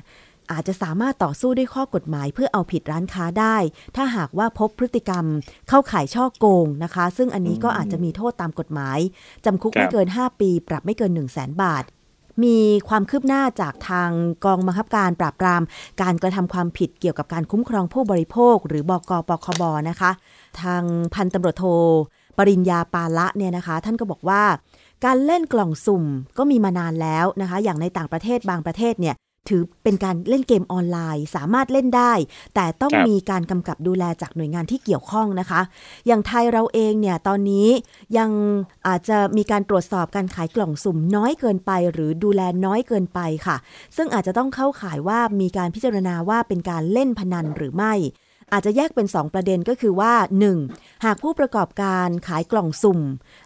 [0.52, 3.56] อาจจะสามารถต่อสู้ด้วยข้อกฎหมายเพื่อเอาผิดร้านค้าได้
[3.96, 5.24] ถ้าหากว่าพบพฤติกรรม
[5.68, 8.98] เข้าข่ายช่อโกงนะคะ ซึ่งอันนี้ก็อาจจะมีโทษตามกฎหมาย
[9.44, 11.84] จำคุกครับไม่เกิน 5 ปี ปรับไม่เกิน 1 0 0 0 0แสนบาท
[12.44, 14.10] มีความคืบหน้าจากทาง
[14.44, 15.62] กองบังคับการปราบปราม
[16.02, 20.10] การกระทำความผิดเกี่ยวกับการคุ้มครองผู้บริโภค หรือบกปคบนะคะ
[20.62, 20.82] ทาง
[21.14, 21.64] พันตำรวจโท
[22.38, 24.42] ปริญญาปาละเนี่ยนะคะ ท่านก็บอกว่า
[25.04, 26.04] การเล่นกล่องสุ่ม
[26.38, 29.14] ก็มีมานานแล้วนะคะ อย่างในต่างประเทศบางประเทศเนี่ย
[29.50, 32.12] ถือเป็นการเล่นเกมออนไลน์ สามารถเล่นได้
[32.54, 35.60] แต่ต้องมีการกำกับดูแลจากหน่วยงานที่เกี่ยวข้องนะคะ
[36.06, 37.68] อย่างไทยเราเองเนี่ยตอนนี้
[38.18, 38.30] ยัง
[38.86, 43.56] อาจจะมีการตรวจสอบการขายกล่องสุ่มน้อยเกินไป หรือดูแลน้อยเกินไปค่ะ
[43.96, 47.94] ซึ่งอาจจะต้องเข้าข่ายว่ามีการพิจารณาว่าเป็นการเล่นพนันหรือไม่
[48.52, 50.12] อาจจะแยกเป็น 2 ประเด็นก็คือว่า
[50.60, 51.04] 1.
[51.04, 53.00] หากผู้ประกอบการขายกล่องสุ่ม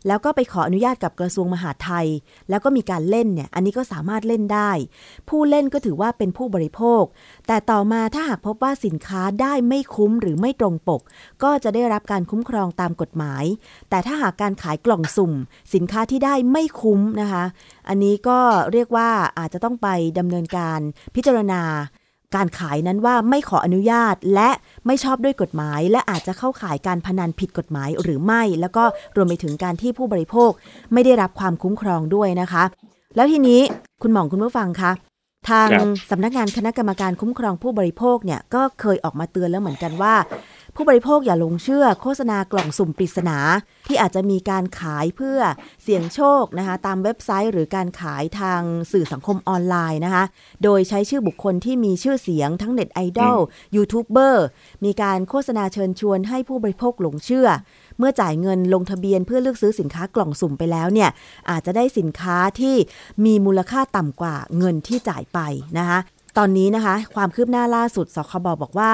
[0.07, 2.09] แล้วก็ไปขออนุญาตกับกระทรวงมหาดไทย
[2.51, 4.71] แล้วก็มีการเล่นเนี่ยอันนี้ก็สามารถเล่นได้
[5.29, 7.03] ผู้เล่นก็ถือว่าเป็นผู้บริโภค
[7.47, 11.03] แต่ต่อมาถ้าหากพบว่าสินค้าได้ไม่คุ้มหรือไม่ตรงปก
[11.43, 13.45] ก็จะได้รับการคุ้มครองตามกฎหมาย
[13.91, 15.33] แต่ถ้าหากการขายกล่องสุ่ม
[15.75, 17.45] สินค้าที่ได้ไม่คุ้มนะคะ
[17.89, 18.39] อันนี้ก็
[18.73, 19.09] เรียกว่า
[19.39, 20.81] อาจจะต้องไปดำเนินการ
[21.15, 21.63] พิจารณา
[22.35, 24.51] การขายนั้นว่าไม่ขออนุญาตและ
[24.87, 28.85] ไม่ชอบด้วยกฎหมาย และอาจจะเข้าข่ายการพนันผิดกฎหมายหรือไม่ แล้วก็
[29.17, 30.51] รวมไปถึงการที่ผู้บริโภค
[30.93, 32.65] ไม่ได้รับความคุ้มครองด้วยนะคะ
[33.17, 33.61] แล้วทีนี้
[34.03, 34.93] คุณหมองคุณผู้ฟังคะ
[35.51, 35.69] ทาง
[36.11, 40.15] สำนักงานคณะกรรมการคุ้มครองผู้บริโภคเนี่ยก็เคยออกมาเตือนแล้วเหมือนกันว่า
[40.83, 43.39] ผู้บริโภคอย่าหลงเชื่อโฆษณากล่องสุ่มปริศนา
[43.87, 45.39] ที่อาจจะมีการขายเพื่อ
[45.83, 48.63] เสี่ยงโชคนะคะตามเว็บไซต์หรือการขายทาง
[48.93, 50.25] สื่อสังคมออนไลน์นะคะ
[50.65, 53.39] โดยใช้ชื่อบุคคลที่มีชื่อเสียงทั้งเน็ตไอดอล
[53.77, 54.47] ยูทูบเบอร์
[54.85, 57.49] มีการโฆษณาเชิญชวนให้ผู้บริโภคหลงเชื่อ
[57.99, 61.11] เมื่อจ่ายเงินลงทะเบียนเพื่อเลือกซื้อสินค้ากล่องสุ่มไปแล้วเนี่ย
[61.51, 62.77] อาจจะได้สินค้าที่
[63.25, 65.39] มีมูลค่าต่ำกว่าเงินที่จ่ายไป
[65.79, 65.99] นะคะ
[66.43, 68.93] ตอนนี้นะคะ ความคืบหน้าล่าสุดสคบอบอกว่า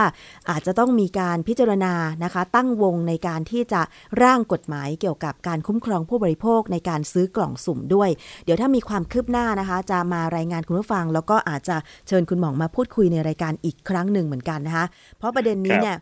[0.51, 3.81] อาจจะต้องมีการพิจารณานะคะ ตั้งวงในการที่จะ
[4.23, 8.11] ร่างกฎหมายเกี่ยวกับการคุ้มครองผู้บริโภคในการซื้อกล่องสุ่มด้วย
[8.45, 11.77] เดี๋ยวถ้ามีความคืบหน้านะคะ จะมารายงานคุณผู้ฟัง แล้วก็อาจจะ
[12.09, 14.87] เชิญคุณหมองมาพูดคุยในรายการอีกครั้งหนึ่งเหมือนกันนะคะ
[15.19, 15.97] เพราะประเด็นนี้เนี่ย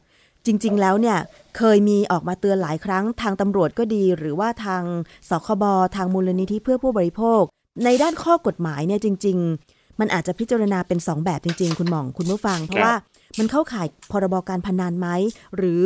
[0.46, 1.18] จริง ๆ แล้วเนี่ย
[1.56, 4.82] เคยมีออกมาเตือนหลายครั้งทางตำรวจก็ดี หรือว่าทาง
[5.28, 5.64] สคบ
[5.96, 7.42] ทางมูลนิธิเพื่อผู้บริโภค
[7.84, 12.94] ในด้านข้อกฎหมายเนี่ยจริง ๆ มันอาจจะพิจารณาเป็น 2 แบบจริง ๆ คุณหมองคุณผู้ฟัง เพราะว่า
[13.38, 15.08] มันเข้าข่ายพรบการพนันไหม
[15.56, 15.84] หรือ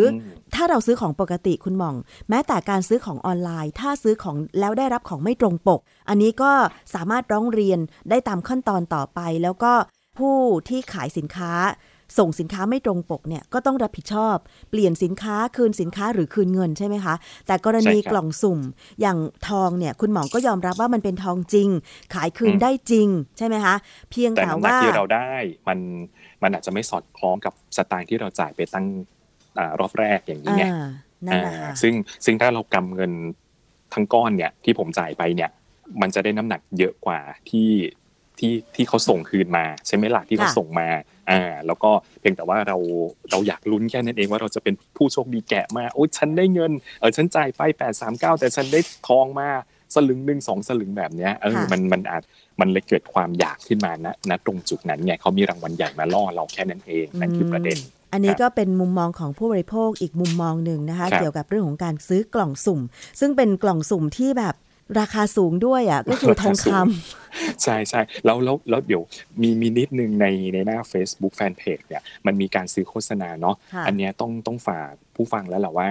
[0.55, 1.95] ถ้าเราซื้อของปกติคุณหมอง
[2.29, 6.53] แม้แต่การซื้อของออนไลน์ ถ้าซื้อของแล้วได้รับของไม่ตรงปก อันนี้ก็
[6.95, 7.79] สามารถร้องเรียน
[8.11, 9.73] ได้ตามขั้นตอนต่อไป แล้วก็
[10.19, 10.37] ผู้
[10.69, 11.53] ที่ขายสินค้า
[12.19, 14.37] ส่งสินค้าไม่ตรงปกเนี่ยก็ต้องรับผิดชอบ
[14.71, 17.15] เปลี่ยนสินค้าคืนสินค้าหรือคืนเงินใช่ไหมคะ
[17.47, 18.61] แต่กรณีกล่องสุ่ม
[19.01, 19.19] อย่าง
[19.49, 21.69] ทองเนี่ยคุณหมอก็ยอมรับว่ามันเป็นทองจริง
[22.15, 23.75] ขายคืนได้จริงใช่ไหมคะ
[24.11, 25.33] เพียงแต่ว่าที่เราได้
[25.69, 25.79] มัน
[26.43, 28.87] มันอาจจะไม่สอดคล้องกับสตางค์ที่เราจ่ายไปตั้ง
[29.81, 30.65] รอบแรกอย่างนี้ไง
[31.83, 31.95] ซึ่ง
[32.25, 33.13] ซึ่งถ้าเรากำเงิน
[33.95, 35.51] ทั้งก้อนเนี่ยที่ผมจ่ายไปเนี่ย
[36.01, 37.19] มันจะได้น้ำหนักเยอะกว่า
[37.51, 37.69] ที่
[38.39, 40.89] ที่ที่เขาส่งคืนมาใช่ไหมล่ะที่เขาส่งมา
[41.31, 42.77] อ่าแล้วก็เพียงแต่ว่าเรา
[43.31, 49.49] เราอยากลุ้นแค่นั้นเองว่าเราจะเป็นผู้โชคดีแกะมาโอ้ยฉันได้เงินเออฉันจ่ายไปแปดสามเก้าแต่ฉันได้ทองมา
[49.95, 52.23] สลึงหนึ่งสองสลึงแบบเนี้ยเออมันมันอาจ
[52.61, 57.79] มันเลยเกิดความอยากขึ้นมานะณตรงจุดนั้นไงเขามีรางวัลใหญ่มาล่อเราแค่นั้นเองนั่นคือประเด็น
[58.13, 62.81] อันนี้ก็เป็นมุมมองของผู้บริโภคอีกมุมมองหนึ่งนะคะ เกี่ยวกับเรื่องของการซื้อกล่องสุ่ม
[63.21, 64.55] ซึ่งเป็นกล่องสุ่มที่แบบ
[64.99, 69.03] ราคาสูงด้วยอะก็คือทองคำใช่ใช่แล้วแล้วแล้วเดี๋ยว
[69.43, 75.91] มีมีนิดนึงในในหน้า Facebook Fanpage เนี่ยมันมีการซื้อโฆษณาเนาะอันนี้ต้องต้องฝากผู้ฟังแล้วแหละว่า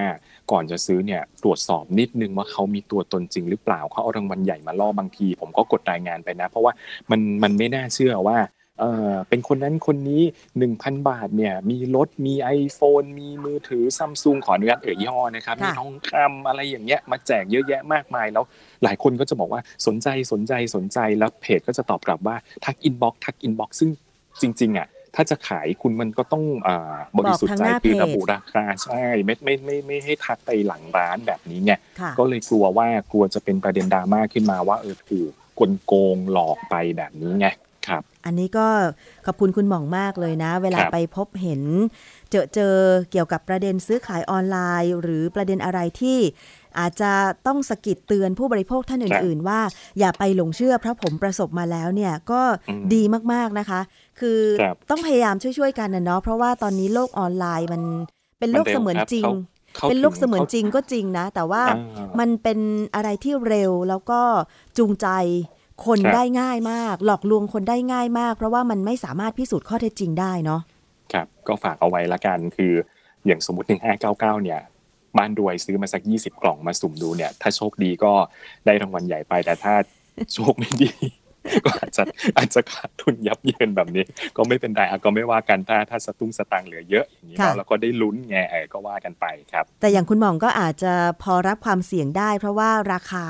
[0.52, 6.74] ก่อนจะซื้อเนี่ยตรวจสอบนิดนึงว่าเขามีตัวตนจริงหรือเปล่าเขาเอารางวัลใหญ่มาล่อบางที ผมก็กดรายงานไปนะ เพราะว่า
[7.12, 8.40] มันมันไม่น่าเชื่อว่า
[8.80, 10.24] เออเป็นคนนั้นคนนี้
[10.66, 18.46] 1,000 บาทเนี่ยมีรถมี iPhone มีมือถือซัมซุงขออนุญาตเอ่ยยี่ห้อนะครับ มีทองคำอะไรอย่างเงี้ยมาแจกเยอะแยะมากมายแล้ว
[18.84, 22.36] หลายคนก็จะบอกว่าสนใจสนใจสนใจแล้วเพจก็จะตอบกลับว่า
[22.66, 23.90] ทัก inbox ทัก inbox ซึ่ง
[24.42, 26.44] จริง ๆอะถ้าจะขายคุณมันก็ต้อง
[27.18, 31.74] บริสุทธิ์ใจคือระบุราคาใช่ไม่ไม่ไม่ไม่ให้ทักไปหลังร้านแบบนี้ไง
[32.20, 37.48] ก็เลยกลัวว่ากลัวจะเป็นประเด็นดราม่าขึ้นมาว่าเออถูกกลโกงหลอกไปแบบนี้ไง
[37.88, 38.68] ครับ อันนี้ก็
[39.26, 41.62] ขอบคุณคุณหม่องมากเลยนะ เวลาไปพบเห็น
[42.32, 42.76] เจอเจอ
[43.12, 46.20] เกี่ยวกับประเด็นซื้อขายออนไลน์ หรือประเด็นอะไรที่
[46.80, 47.12] อาจจะ
[47.48, 49.60] ต้องสกิดเตือนผู้บริโภคท่านอื่น ๆ ว่า
[50.00, 52.42] อย่าไปหลงเชื่อเพราะผมประสบมาแล้วเนี่ยก็
[52.94, 53.82] ดีมากๆนะคะ
[54.20, 54.40] คือ
[54.90, 57.82] ต้องพยายามช่วย ๆ กันนะเนาะเพราะว่าตอนนี้โลกออนไลน์มัน
[58.40, 59.26] เป็นโลกเสมือนจริง
[59.90, 61.64] เป็นโลกเสมือนจริงก็จริงนะ แต่ว่า
[62.20, 62.60] มันเป็น
[62.96, 64.22] อะไรที่เร็วแล้วก็
[64.78, 65.08] จูงใจ
[65.86, 70.62] คนได้ง่ายมาก หลอกลวงคนได้ง่ายมาก เพราะว่ามันไม่สามารถพิสูจน์ข้อเท็จจริงได้เนาะ
[71.14, 72.74] ครับก็ฝากเอาไว้ละกันคือ
[73.26, 74.60] อย่างสมมติหนึ่งห้าเก้าเก้าเนี่ย
[75.18, 78.14] บ้านรวยซื้อมาสักยี่สิบกล่องมาสุ่มดูเนี่ย ถ้าโชคดีก็
[78.66, 79.74] ได้รางวัลใหญ่ไป แต่ถ้า
[80.34, 80.92] โชคไม่ดี
[81.66, 82.04] ก็อาจจะ
[82.38, 84.04] อาจจะขาดทุนยับเยินแบบนี้
[84.38, 88.38] ก็ไม่เป็นไรก็ไม่ว่ากันถ้าถ้าสตุ้งสตังเหลือเยอะอย่างนี้แล้วก็ได้ลุ้นไง
[88.74, 90.94] ก็ว่ากันไปครับ แต่อย่างคุณหมองก็อาจจะ
[91.24, 93.26] พอรับความเสี่ยงได้ เพราะว่าราคา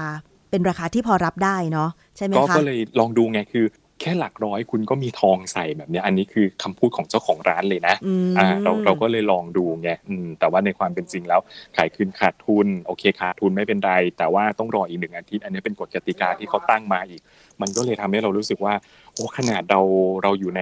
[0.49, 3.65] เป็นราคาที่พอรับได้เนาะใช่ไหมคะก็เลยลองดูไงคือ
[4.01, 11.41] แค่หลักร้อยคุณก็มีทองใส่แบบนี้อันนี้คือคำพูดของเจ้าของร้านเลยนะอืมอ่าเราเราก็เลยลองดูไงอืมแต่ว่าในความเป็นจริงแล้ว
[11.77, 17.21] ขายคืนขาดทุนโอเคขาดทุนไม่เป็นไร แต่ว่าต้องรออีกหนึ่งอาทิตย์อันนี้เป็นกฎกติกาที่เขาตั้งมาอีก
[17.61, 18.73] มันก็เลยทำให้เรารู้สึกว่า
[19.13, 19.81] โอ้ขนาดเรา
[20.23, 20.61] เราอยู่ใน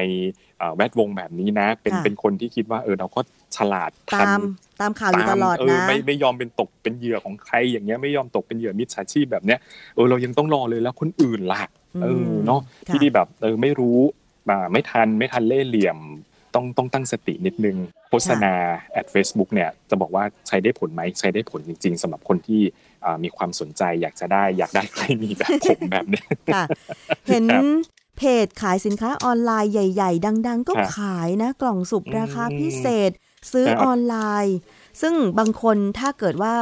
[0.60, 3.22] เอ่อแวดวงแบบนี้นะ เป็นค่ะเป็นคนที่คิดว่าเออเราก็
[3.58, 4.42] ฉลาดทัตานม
[4.82, 9.60] ตามข่าวอยู่ตลอดเออนะไม่ไม่ยอมเป็นตกเป็นเหยื่อของใครอย่างเงี้ยไม่ยอมตกเป็นเหยื่อมิจฉาชีพแบบเนี้ย
[9.96, 11.62] เออเรายังต้องรอเลยแล้วคนอื่นล่ะ
[12.04, 14.00] เออเนาะค่ะที่แบบเออไม่รู้
[14.50, 15.98] มาไม่ทันไม่ทันเล่ห์เหลี่ยม
[16.56, 17.78] ต้องต้องตั้งสตินิดนึง
[18.10, 18.54] โฆษณา
[18.92, 22.62] แอด Facebook เนี่ยจะบอกว่าใช้ได้ผลไหมใช้ได้ผลจริง ๆสำหรับคนที่
[23.06, 26.64] อ่ามีความสนใจอยากจะได้อยากได้ใครมีแบบผมแบบเนี้ยค่ะ
[27.28, 27.64] เห็นครับ
[28.18, 33.12] เพจขายสินค้าออนไลน์ใหญ่ ๆ ดัง ๆ ก็ครับขายนะ กล่องสุบอืมราคาพิเศษ
[33.52, 34.58] ซื้อครับออนไลน์
[35.02, 36.56] ซึ่งบางคนถ้าเกิดว่า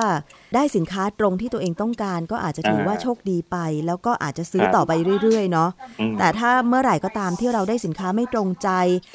[0.55, 4.91] ได้สินค้าตรงที่ตัวเองต้องการ ก็อาจจะถือว่าโชคดีไป แล้วก็อาจจะซื้อต่อไป
[5.21, 5.69] เรื่อย ๆ เนาะ
[5.99, 8.69] อืมแต่ถ้าเมื่อไหร่ก็ตามที่เราได้สินค้าไม่ตรงใจ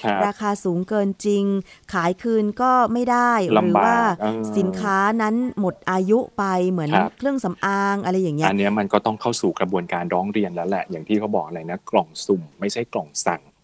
[0.04, 1.44] ครับราคาสูงเกินจริง
[1.92, 13.58] ขายคืนก็ไม่ได้หรือลำบากว่าเออสินค้านั้นหมดอายุไปเหมือนครับเครื่องสำอางอะไรอย่างเงี้ยอันเนี้ยมันก็ต้องเข้าสู่กระบวนการร้องเรียนแล้วแหละอย่างที่เขาบอกอะไรนะกล่องสุ่มไม่ใช่กล่องสั่งค่ะเออ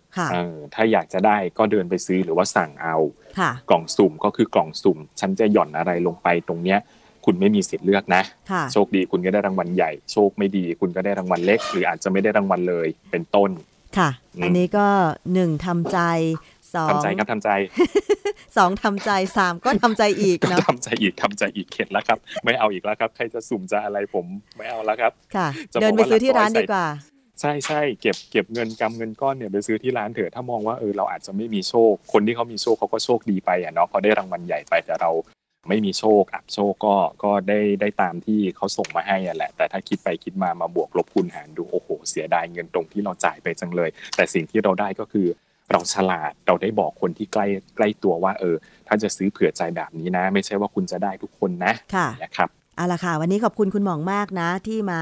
[0.74, 2.96] ถ้าอยากจะได้ก็เดินไปซื้อหรือว่าสั่งเอา
[3.38, 6.78] ค่ะกล่องสุ่มก็คือกล่องสุ่ม ฉันจะหย่อนอะไรลงไปตรงเนี้ย
[7.24, 13.50] คุณไม่มีสิทธิ์เลือกนะค่ะโชคดีคุณก็ได้รางวัลใหญ่ โชคไม่ดีคุณก็ได้รางวัลเล็ก หรืออาจจะไม่ได้รางวัลเลยเป็นต้น
[13.98, 14.86] ค่ะอืมอันนี้ก็
[15.32, 15.98] หนึ่งทำใจ
[16.74, 17.50] สองทำใจครับทำใจ
[18.56, 26.86] สองทำใจสามก็ทำใจอีกเนาะทำใจอีกทำใจอีกเข็ดแล้วครับ ไม่เอาอีกแล้วครับ ใครจะสุ่มจะอะไรผมไม่เอาแล้วครับค่ะจะบอกเดินไปซื้อที่ร้านดีกว่า
[27.40, 35.10] ใช่ใช่เก็บเก็บเงินกำเงินก้อนเนี่ยไปซื้อที่ร้านเถอะถ้ามองว่าเออเราอาจจะไม่มีโชค คนที่เขามีโชคเขาก็โชคดีไปอะเนาะเขาได้รางวัลใหญ่ไปแต่เรา
[35.68, 36.94] ไม่มีโชคอับโชคก็
[37.24, 45.26] ก็ได้ได้ตามที่เขาส่งมาให้อะแหละ แต่ถ้าคิดไปคิดมามาบวกลบคูณหารดูโอ้โห เสียดายเงินตรงที่เราจ่ายไปจังเลย แต่สิ่งที่เราได้ก็คือ
[45.72, 48.56] เราฉลาดเราได้บอกคนที่ใกล้ใกล้ตัวว่า เออ
[48.88, 55.00] ถ้าจะซื้อเผื่อใจแบบนี้นะ ไม่ใช่ว่าคุณจะได้ทุกคนนะค่ะนะครับ เอาละค่ะ วันนี้ขอบคุณคุณหมองมากนะ ที่มา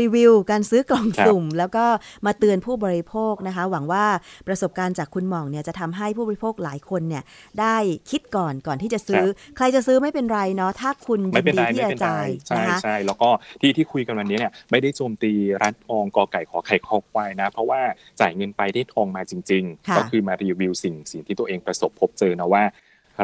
[0.00, 1.84] รีวิวการซื้อกล่องครับสุ่ม แล้วก็
[2.26, 4.04] มาเตือนผู้บริโภคนะคะ หวังว่า
[4.46, 7.22] ประสบการณ์จากคุณหมองเนี่ยจะทำให้ผู้บริโภคหลายคนเนี่ย
[7.60, 7.76] ได้
[8.10, 9.24] คิดก่อนก่อนที่จะซื้อ
[9.56, 13.28] ใครจะซื้อไม่เป็นไรเนาะถ้าคุณยิไม่นเป็นดีไรที่ไม่จะเป็นไรจ่ายใช่นะคะใช่แล้วก็
[13.60, 17.80] ที่ที่คุยกันวันนี้เนี่ยไม่ได้โจมตีร้านทองกอไก่ขอไข่คอควายนะ เพราะว่า
[18.20, 22.64] จ่ายเงินไปได้ทองมาจริงค่ะๆก็คือมารีวิวสิ่งสิ่งที่ตัวเองประสบพบเจอนะว่า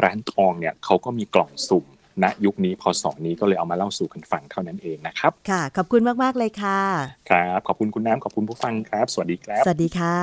[0.03, 1.85] ร้านทองเนี่ยเขาก็มีกล่องสุ่ม
[2.23, 6.81] ณยุคนี้พศนี้ก็เลยเอามาเล่าสู่กันฟังเท่านั้นเองนะครับ ค่ะ ขอบคุณมาก ๆ เลยค่ะ
[7.29, 10.17] ครับ ขอบคุณคุณน้ำขอบคุณผู้ฟังครับ สวัสดีครับ สวัสดีค่ะ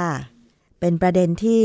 [0.80, 1.64] เป็นประเด็นที่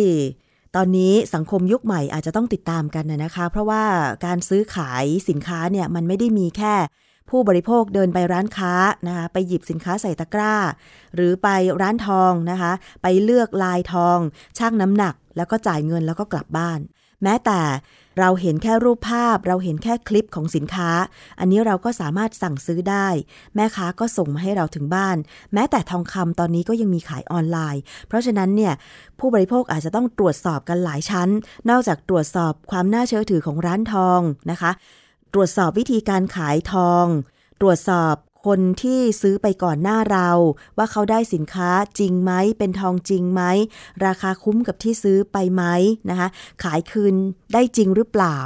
[0.76, 3.84] ตอนนี้สังคมยุคใหม่อาจจะต้องติดตามกันนะนะคะ เพราะว่า
[4.26, 6.76] การซื้อขายสินค้าเนี่ยมันไม่ได้มีแค่
[7.30, 8.74] ผู้บริโภคเดินไปร้านค้า
[9.08, 10.56] นะคะไปหยิบสินค้าใส่ตะกร้า
[11.16, 11.48] หรือไป
[11.82, 14.18] ร้านทองนะคะ ไปเลือกลายทอง
[14.58, 16.80] ชั่งน้ำหนัก แล้วก็จ่ายเงินแล้วก็กลับบ้าน
[17.24, 17.60] แม้แต่
[18.20, 20.90] เราเห็นแค่รูปภาพ เราเห็นแค่คลิปของสินค้า
[21.40, 23.08] อันนี้เราก็สามารถสั่งซื้อได้
[23.56, 25.18] แม่ค้าก็ส่งมาให้เราถึงบ้าน
[25.54, 28.74] แม้แต่ทองคำตอนนี้ก็ยังมีขายออนไลน์ เพราะฉะนั้นเนี่ย
[29.20, 31.30] ผู้บริโภคอาจจะต้องตรวจสอบกันหลายชั้น
[31.70, 34.20] นอกจากตรวจสอบความน่าเชื่อถือของร้านทอง
[34.52, 34.72] นะคะ
[35.34, 37.06] ตรวจสอบวิธีการขายทอง
[37.62, 38.16] ตรวจสอบ
[38.50, 40.30] คนที่ซื้อไปก่อนหน้าเรา
[40.78, 43.42] ว่าเขาได้สินค้าจริงไหม เป็นทองจริงไหม
[44.06, 45.64] ราคาคุ้มกับที่ซื้อไปไหม
[46.10, 46.28] นะคะ
[46.64, 47.14] ขายคืน
[47.54, 48.40] ได้จริงหรือเปล่า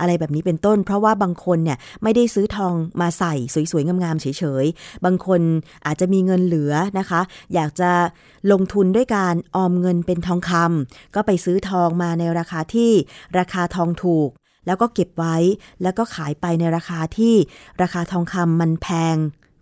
[0.00, 3.34] อะไรแบบนี้เป็นต้น เพราะว่าบางคนเนี่ยไม่ได้ซื้อทองมาใส่
[3.72, 4.26] สวยๆ งามๆเฉ
[4.62, 5.40] ยๆ บางคน
[5.86, 7.20] อาจจะมีเงินเหลือนะคะ
[7.54, 7.90] อยากจะ
[8.52, 12.90] ลงทุนด้วยการออมเงินเป็นทองคำก็ไปซื้อทองมาในราคาที่
[13.38, 14.30] ราคาทองถูก
[14.66, 15.36] แล้วก็เก็บไว้
[15.82, 17.34] แล้วก็ขายไปในราคาที่
[17.82, 19.16] ราคาทองคำมันแพง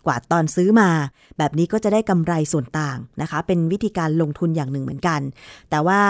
[0.05, 0.89] กว่าตอนซื้อมา
[1.37, 5.21] แบบนี้ก็จะได้กำไรส่วนต่างนะคะ เป็นวิธีการลงทุนอย่างหนึ่งเหมือนกัน
[5.69, 6.01] แต่ว่า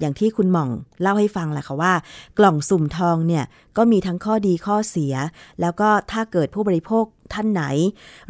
[0.00, 0.70] อย่างที่คุณหม่อง
[1.02, 1.92] เล่าให้ฟังแหละค่ะว่า
[2.38, 3.44] กล่องสุ่มทองเนี่ย
[3.76, 5.14] ก็มีทั้งข้อดีข้อเสีย
[5.60, 7.62] แล้วก็ถ้าเกิดผู้บริโภคท่านไหน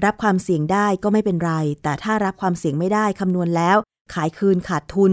[0.04, 3.76] รับความเสี่ยงได้ก็ไม่เป็นไร แต่ถ้ารับความเสี่ยงไม่ได้คำนวณแล้ว
[4.14, 5.12] ขายคืนขาดทุน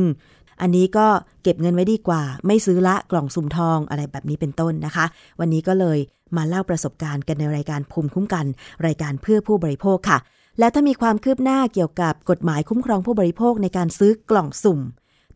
[0.61, 1.07] อันนี้ก็
[1.43, 5.05] เก็บเงินไว้ดีกว่า ไม่ซื้อละกล่องสุ่มทองอะไรแบบนี้เป็นต้นนะคะ
[5.39, 5.99] วันนี้ก็เลย
[6.37, 8.45] มาเล่าประสบการณ์กันในรายการภูมิคุ้มกัน
[8.85, 10.19] รายการเพื่อผู้บริโภคค่ะ
[10.59, 14.79] และถ้ามีความคืบหน้าเกี่ยวกับกฎหมายคุ้มครองผู้บริโภคในการซื้อกล่องสุ่ม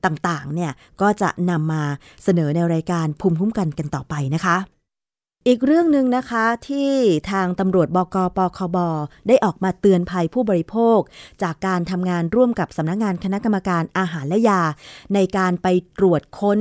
[0.06, 1.84] ต่างๆเนี่ยก็จะนำมา
[2.24, 4.58] เสนอในรายการภูมิคุ้มกันกันต่อไปนะคะ
[5.50, 6.92] อีกเรื่องหนึ่งนะคะที่
[7.32, 8.78] ทางตำรวจบกปคบ
[9.28, 11.00] ได้ออกมาเตือนภัยผู้บริโภค
[11.42, 14.62] จากการทำงานร่วมกับสำนักงานคณะกรรมการอาหารและยา
[15.14, 16.60] ในการไปตรวจค้น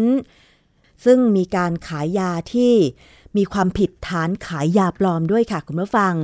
[1.05, 2.75] ซึ่งมีการขายยาที่
[3.37, 6.15] มีความผิดฐานขายยาปลอมด้วยค่ะคุณผู้ฟัง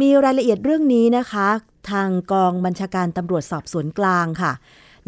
[0.00, 1.48] มีรายละเอียดเรื่องนี้นะคะ
[1.90, 4.52] ทางกองบัญชาการตำรวจสอบสวนกลางค่ะ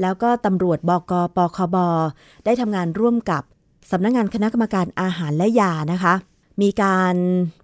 [0.01, 1.77] แล้วก็ตำรวจบกปคบ
[2.45, 3.43] ได้ทำงานร่วมกับ
[3.91, 6.15] สำนักงงานคณะกรรมการอาหารและยานะคะ
[6.61, 7.15] มีการ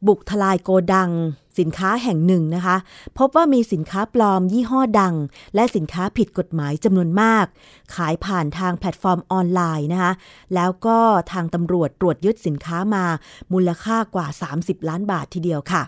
[0.06, 1.10] บุกทลายโกดัง
[1.58, 2.76] สินค้าแห่งหนึ่งนะคะ
[3.18, 5.14] พบว่ามีสินค้าปลอมยี่ห้อดัง
[5.54, 7.46] และสินค้าผิดกฎหมายจำนวนมาก
[7.94, 10.12] ขายผ่านทางแพลตฟอร์มออนไลน์นะคะ
[10.54, 10.98] แล้วก็
[11.32, 13.04] ทางตำรวจตรวจยึดสินค้ามา
[13.52, 14.26] มูลค่ากว่า
[14.58, 15.82] 30 ล้านบาททีเดียวค่ะ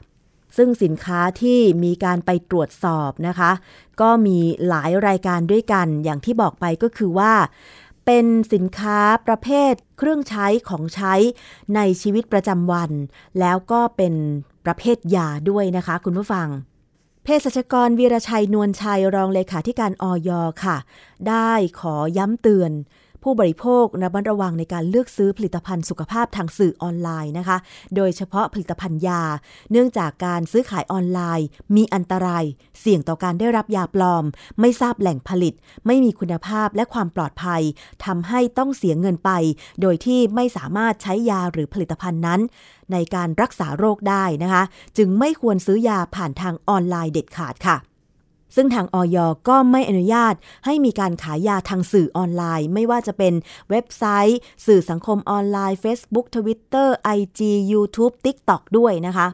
[0.57, 3.51] ซึ่งสินค้าที่มีการไปตรวจสอบนะคะ
[4.01, 7.33] ก็มีหลายรายการด้วยกันอย่างที่บอกไปก็คือว่า
[8.13, 11.15] เป็นสินค้าประเภทเครื่องใช้ของใช้
[11.75, 12.91] ในชีวิตประจำวัน
[13.41, 14.15] แล้วก็เป็น
[14.65, 16.49] ประเภทยาด้วยนะคะ คุณผู้ฟัง
[17.25, 20.31] เภสัชกรวีรชัยนวลชัยรองเลขาธิการออย
[20.65, 20.77] ค่ะ
[21.29, 22.73] ได้ขอย้ำเตือน
[23.23, 27.59] ผู้บริโภคระมัดระวังในการเลือกซื้อผลิตภัณฑ์สุขภาพทางสื่อออนไลน์นะคะ
[27.97, 29.23] โดยเฉพาะผลิตภัณฑ์ยา
[29.71, 32.45] เนื่องจากการซื้อขายออนไลน์ มีอันตราย
[32.81, 34.25] เสี่ยงต่อการได้รับยาปลอม
[34.61, 35.55] ไม่ทราบแหล่งผลิต
[35.87, 37.63] ไม่มีคุณภาพและความปลอดภัย
[38.05, 39.31] ทำให้ต้องเสียเงินไป
[39.81, 42.41] โดยที่ไม่สามารถใช้ยาหรือผลิตภัณฑ์นั้น
[42.93, 44.63] ในการรักษาโรคได้นะคะ
[44.97, 47.77] จึงไม่ควรซื้อยาผ่านทางออนไลน์เด็ดขาดค่ะ
[48.57, 50.35] ซึ่งทางออยก็ไม่อนุญาต
[50.65, 53.35] ให้มีการขายยาทางสื่อออนไลน์ ไม่ว่าจะเป็น
[53.71, 57.41] เว็บไซต์ สื่อสังคมออนไลน์ Facebook Twitter IG
[57.73, 59.29] YouTube TikTok ด้วยนะคะ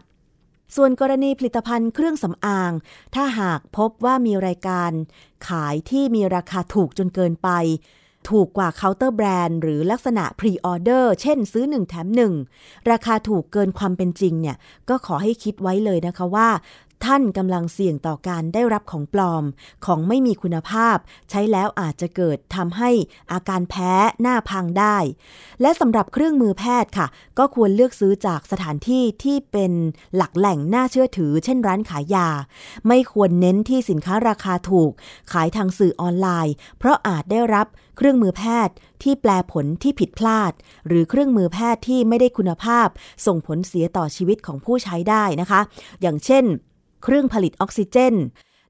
[0.77, 2.73] ส่วนกรณีผลิตภัณฑ์เครื่องสำอาง
[3.15, 4.91] ถ้าหากพบว่ามีรายการ
[5.49, 7.51] ขายที่มีราคาถูกจนเกินไป
[8.29, 12.09] ถูกกว่า counter brand หรือลักษณะ pre-order เช่นซื้อ 1 แถม
[12.49, 14.57] 1 ราคาถูกเกินความเป็นจริงเนี่ย
[14.89, 16.49] ก็ขอให้คิดไว้เลยนะคะว่า
[17.05, 19.45] ท่านกำลังเสี่ยงต่อการได้รับของปลอม
[19.87, 20.97] ของไม่มีคุณภาพ
[21.31, 22.91] ใช้แล้วอาจจะเกิดทำให้
[23.33, 24.97] อาการแพ้หน้าพังได้
[25.61, 27.07] และสำหรับเครื่องมือแพทย์ค่ะ
[27.39, 29.73] ก็ควรเลือกซื้อจากสถานที่ที่เป็น
[30.17, 32.29] หลักแหล่งน่าเชื่อถือ เช่นร้านขายยา
[32.89, 34.91] ไม่ควรเน้นที่สินค้าราคาถูก
[35.33, 40.53] ขายทางสื่อออนไลน์ เพราะอาจได้รับเครื่องมือแพทย์ที่แปลผลที่ผิดพลาด
[40.87, 42.89] หรือเครื่องมือแพทย์ที่ไม่ได้คุณภาพ
[43.27, 45.61] ส่งผลเสียต่อชีวิตของผู้ใช้ได้นะคะ
[46.03, 46.45] อย่างเช่น
[47.09, 48.15] เครื่องผลิตออกซิเจน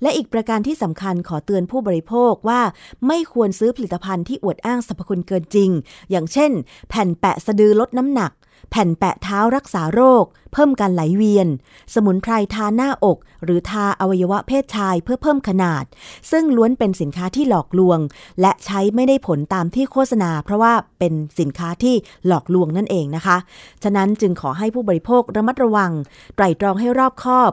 [0.02, 2.60] และอีกประการที่สำคัญขอเตือนผู้บริโภคว่า
[3.06, 5.70] ไม่ควรซื้อผลิตภัณฑ์ที่อวดอ้างสรรพคุณเกินจริง
[6.10, 6.50] อย่างเช่น
[6.88, 8.32] แผ่นแปะสะดือลดน้ำหนัก
[8.70, 11.48] แผ่นแปะเท้ารักษาโรค เพิ่มการไหลเวียน
[11.94, 15.84] สมุนไพรทาหน้าอก หรือทาอวัยวะเพศชายเพื่อเพิ่มขนาด
[16.30, 17.98] ซึ่งล้วนเป็นสินค้าที่หลอกลวง
[18.40, 21.94] และใช้ไม่ได้ผลตามที่โฆษณา เพราะว่าเป็นสินค้าที่
[22.26, 23.36] หลอกลวงนั่นเองนะคะ
[23.82, 25.92] ฉะนั้นจึงขอให้ผู้บริโภคระมัดระวัง
[26.36, 27.52] ไตร่ตรองให้รอบคอบ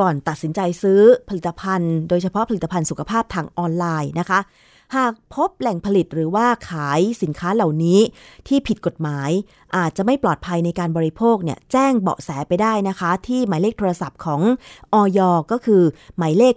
[0.00, 4.40] ก่อนตัดสินใจซื้อผลิตภัณฑ์ โดยเฉพาะผลิตภัณฑ์สุขภาพทางออนไลน์นะคะ
[4.96, 8.00] หากพบแหล่งผลิตหรือว่าขายสินค้าเหล่านี้
[8.48, 9.30] ที่ผิดกฎหมาย
[9.76, 14.40] อาจจะไม่ปลอดภัยในการบริโภคเนี่ยแจ้งเบาะแสไปได้นะคะ ที่หมายเลขโทรศัพท์ของ
[14.94, 15.20] ออย
[15.52, 15.82] ก็คือ
[16.18, 16.54] หมายเลข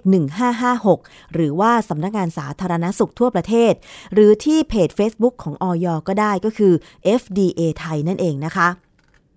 [0.65, 3.73] 1556 หรือว่าสำนักงานสาธารณสุขทั่วประเทศ
[4.13, 6.73] หรือที่เพจ Facebook ของออยก็ได้ก็คือ
[7.21, 8.69] FDA ไทยนั่นเองนะคะ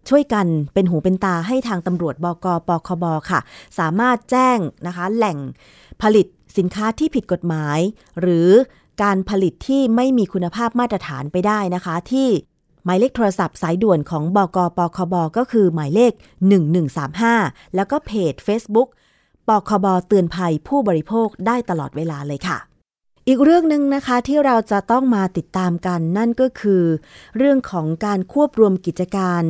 [0.08, 3.40] ช่วยกันเป็นหูเป็นตาให้ทางตำรวจบกปคบค่ะ
[3.78, 5.38] สามารถแจ้งนะคะแหล่ง
[6.02, 6.26] ผลิต
[6.58, 7.78] สินค้าที่ผิดกฎหมาย
[8.20, 8.48] หรือ
[9.02, 12.28] การผลิตที่ไม่มีคุณภาพมาตรฐานไปได้นะคะ ที่
[12.84, 16.12] หมายเลขโทรศัพท์สายด่วนของบกปคบก็คือหมายเลข
[16.94, 18.88] 1135 แล้วก็เพจ Facebook
[19.48, 22.58] ปคบเตือนภัยผู้บริโภคได้ตลอดเวลาเลยค่ะ
[23.32, 26.84] อีกเรื่องหนึ่งนะคะที่เราจะต้องมาติดตามกันนั่นก็คือ
[27.36, 29.42] เรื่องของการควบรวมกิจการ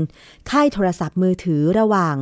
[0.51, 2.15] ค่ายโทรศัพท์มือถือระหว่าง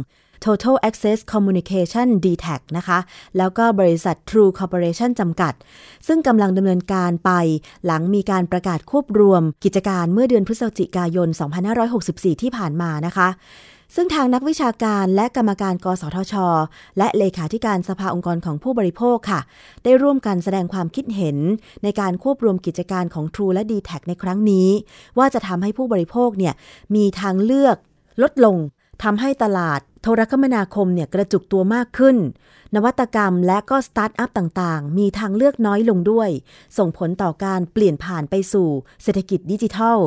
[0.44, 2.98] Total Access Communication d t a c นะคะ
[3.36, 5.54] แล้วก็บริษัท True Corporation จำกัด
[6.06, 7.30] ซึ่งกำลังดำเนินการไป
[7.86, 11.28] หลังมีการประกาศควบรวมกิจการเมื่อเดือนพฤศจิกายน
[11.84, 13.28] 2564 ที่ผ่านมานะคะ
[13.94, 16.34] ซึ่งทางนักวิชาการและกรรมการกสทช
[16.98, 19.40] และเลขาธิการสภาองค์กรของผู้บริโภคค่ะ
[19.84, 21.36] ได้ร่วมกันแสดงความคิดเห็น
[21.82, 24.68] ในการควบรวมกิจการของ True และ d t แทในครั้งนี้
[25.18, 26.54] ว่าจะทำให้ผู้บริโภคเนี่ย
[26.94, 27.76] มีทางเลือก
[28.22, 28.56] ลดลง
[29.02, 29.80] ทำให้ตลาด
[30.18, 32.16] โทรคมนาคมเนี่ยกระจุกตัวมากขึ้น
[32.74, 36.30] นวัตกรรมและก็สตาร์ทอัพต่างๆ มีทางเลือกน้อยลงด้วย
[36.78, 38.68] ส่งผลต่อการเปลี่ยนผ่านไปสู่
[39.02, 39.98] เศรษฐกิจดิจิทัล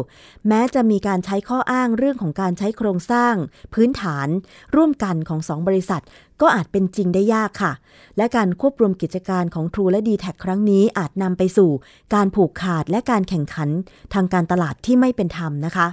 [0.47, 3.35] แม้จะมีการใช้ข้ออ้างเรื่องของการใช้โครงสร้าง
[3.73, 4.27] พื้นฐาน
[4.75, 6.03] ร่วมกันของสองบริษัท
[6.41, 7.73] ก็อาจเป็นจริงได้ยากค่ะ
[8.17, 11.71] และการควบรวมกิจการของ True และ d t แทครั้งนี้อาจนำไปสู่
[12.13, 13.69] การผูกขาดและการแข่งขัน
[14.13, 15.87] ทางการตลาดที่ไม่เป็นธรรมนะคะ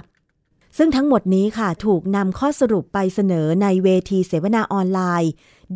[0.77, 5.31] ซึ่งทั้งหมดนี้ค่ะถูกนำข้อสรุปไปเสนอในเวทีเสวนาออนไลน์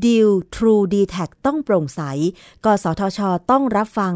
[0.05, 2.01] ดีล True d t a c ต้องโปร่งใส
[2.65, 3.19] กสทช
[3.51, 4.13] ต้องรับฟัง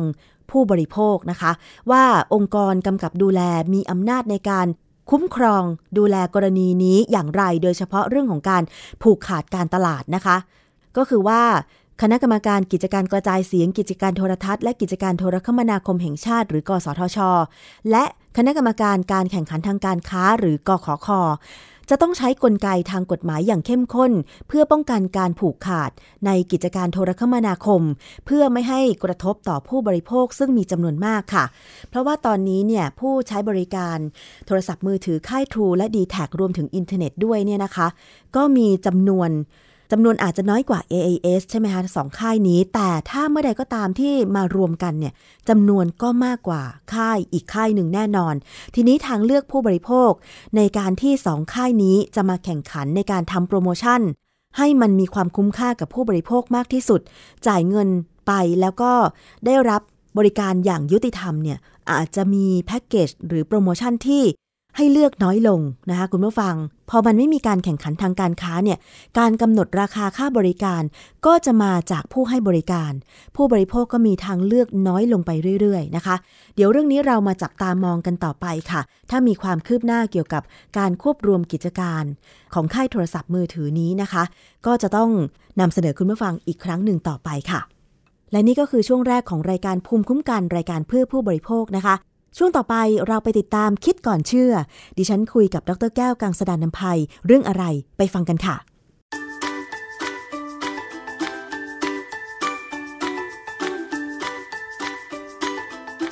[0.52, 1.52] ผู้บริโภคนะคะ
[1.92, 2.04] ว่า
[2.34, 3.42] องค์กรกำกับดูแล
[3.74, 4.68] มีอำนาจในการ
[5.10, 5.64] คุ้มครอง
[5.98, 8.64] ดูแลกรณีนี้อย่างไร โดยเฉพาะเรื่องของการ
[9.02, 10.38] ผูกขาดการตลาดนะคะ
[10.98, 11.42] ก็คือว่า
[12.02, 17.18] คณะกรรมการกิจการกระจายเสียงกิจการโทรทัศน์และกิจการโทรคมนาคมแห่งชาติ หรือกสทช
[17.92, 18.04] และ
[18.38, 21.08] คณะกรรมการการแข่งขันทางการค้าหรือกขค
[21.90, 24.12] จะต้องใช้กลไกทางกฎหมายอย่างเข้มข้น
[24.48, 25.92] เพื่อป้องกันการผูกขาด
[26.26, 27.82] ในกิจการโทรคมนาคม
[28.26, 31.46] เพื่อไม่ให้กระทบต่อผู้บริโภคซึ่งมีจำนวนมากค่ะ
[31.90, 33.98] เพราะว่าตอนนี้เนี่ยผู้ใช้บริการ
[34.46, 37.88] โทรศัพท์มือถือค่ายทรูและ d t แทรวมถึงอินเทอร์เน็ตด้วยเนี่ยนะคะ
[38.36, 39.30] ก็มีจำนวน
[39.92, 45.14] จำนวนอาจจะน้อยกว่า AAS ใช่ไหมคะสองค่ายนี้ แต่ถ้าเมื่อใดก็ตามที่มารวมกันเนี่ย
[45.50, 46.64] จำนวนก็มากกว่า
[46.94, 48.34] ค่ายอีกค่ายหนึ่งแน่นอน
[48.76, 50.12] ทีนี้ทางเลือกผู้บริโภค
[50.56, 54.02] ในการที่สองค่ายนี้จะมาแข่งขันในการทำโปรโมชั่น
[54.58, 57.02] ให้มันมีความคุ้มค่ากับผู้บริโภคมากที่สุด
[57.48, 57.90] จ่ายเงิน
[58.28, 58.32] ไป
[58.62, 58.92] แล้วก็
[59.46, 59.82] ได้รับ
[60.18, 61.58] บริการอย่างยุติธรรมเนี่ย
[61.92, 64.24] อาจจะมีแพ็กเกจหรือโปรโมชั่นที่
[64.80, 66.56] ให้เลือกน้อยลงนะคะคุณผู้ฟัง
[66.90, 68.78] พอมันไม่มีการแข่งขันทางการค้าเนี่ย
[69.20, 70.84] การกำหนดราคาค่าบริการ
[71.26, 72.92] ก็จะมาจากผู้ให้บริการ
[73.36, 76.16] ผู้บริโภคก็มีทางเลือกน้อยลงไปเรื่อยๆนะคะ
[76.56, 80.44] เดี๋ยวเรื่องนี้เรามาจับตามองกันต่อไปค่ะ ถ้ามีความคืบหน้าเกี่ยวกับ
[80.78, 82.04] การควบรวมกิจการ
[82.54, 84.24] ของค่ายโทรศัพท์มือถือนี้นะคะ
[84.66, 85.10] ก็จะต้อง
[85.60, 87.62] นำเสนอคุณผู้ฟังอีกครั้งหนึ่งต่อไปค่ะ
[88.32, 91.96] และนี่ก็คือช่วงแรกของรายการภูมิคุ้มกันรายการเพื่อผู้บริโภคนะคะ
[92.38, 92.76] ช่วงต่อไป
[93.08, 94.52] เราไปติดตามคิดก่อนเชื่อ
[94.98, 97.64] ดิฉันคุยกับดรแก้วกังสดานนภัยเรื่องอะไร
[97.98, 98.56] ไปฟังกันค่ะ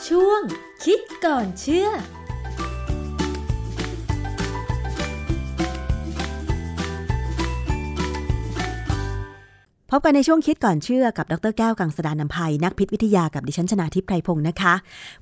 [0.07, 0.41] ช่วง
[0.84, 1.89] คิดก่อนเชื่อ
[9.98, 14.74] พบกันในช่วงคิดก่อนเชื่อกับดรแก้วกังสดานนภัย นักพิษวิทยากับดิฉันชนาทิพไพรพงศ์นะคะ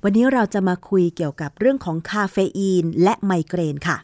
[0.04, 3.96] วันนี้เราจะมาคุยเกี่ยวกับเรื่องของคาเฟอีนและไมเกรนค่ะ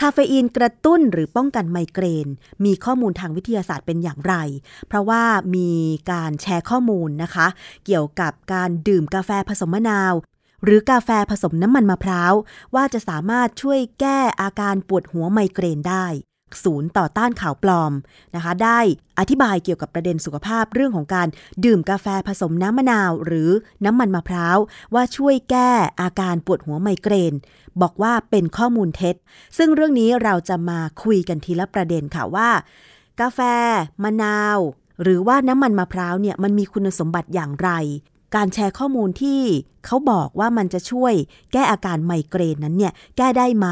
[0.00, 2.28] คาเฟอีนกระตุ้นหรือป้องกันไมเกรน
[2.64, 4.34] มีข้อมูลทางวิทยาศาสตร์เป็นอย่างไร
[4.88, 5.22] เพราะว่า
[5.56, 5.70] มี
[6.10, 7.46] การแชร์ข้อมูลนะคะ
[7.86, 10.14] เกี่ยวกับการดื่มกาแฟผสมมะนาว
[10.64, 12.34] หรือกาแฟผสมน้ำมันมะพร้าว
[12.74, 16.06] ว่าจะสามารถช่วยแก้อาการปวดหัวไมเกรนได้
[16.64, 17.92] ศูนย์ต่อต้านข่าวปลอม
[18.34, 18.78] นะคะ ได้
[19.18, 21.28] อธิบายเกี่ยวกับประเด็นสุขภาพเรื่องของการ
[21.64, 23.50] ดื่มกาแฟผสมน้ำมะนาว หรือ
[23.84, 24.58] น้ำมันมะพร้าว
[24.94, 25.70] ว่าช่วยแก้
[26.00, 27.34] อาการปวดหัวไมเกรน
[27.82, 29.16] บอกว่าเป็นข้อมูลเท็จ
[29.58, 32.50] ซึ่งเรื่องนี้เราจะมาคุยกันทีละประเด็นค่ะว่า
[33.20, 33.40] กาแฟ
[34.02, 34.58] มะนาว
[35.02, 37.70] หรือว่าน้ำมันมะพร้าวเนี่ยมันมีคุณสมบัติอย่างไร
[38.36, 39.40] การแชร์ข้อมูลที่
[39.86, 41.14] เขาบอกว่ามันจะช่วย
[41.52, 43.66] แก้อาการไมเกรนนั้นเนี่ย แก้ได้ไหม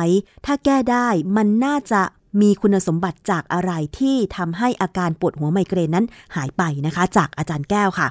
[0.46, 2.02] ถ้าแก้ได้มันน่าจะ
[2.40, 8.08] มีคุณสมบัติจากอะไรที่ทำให้อาการปวดหัวไมเกรนนั้นหายไปนะคะ จากอาจารย์แก้วค่ะ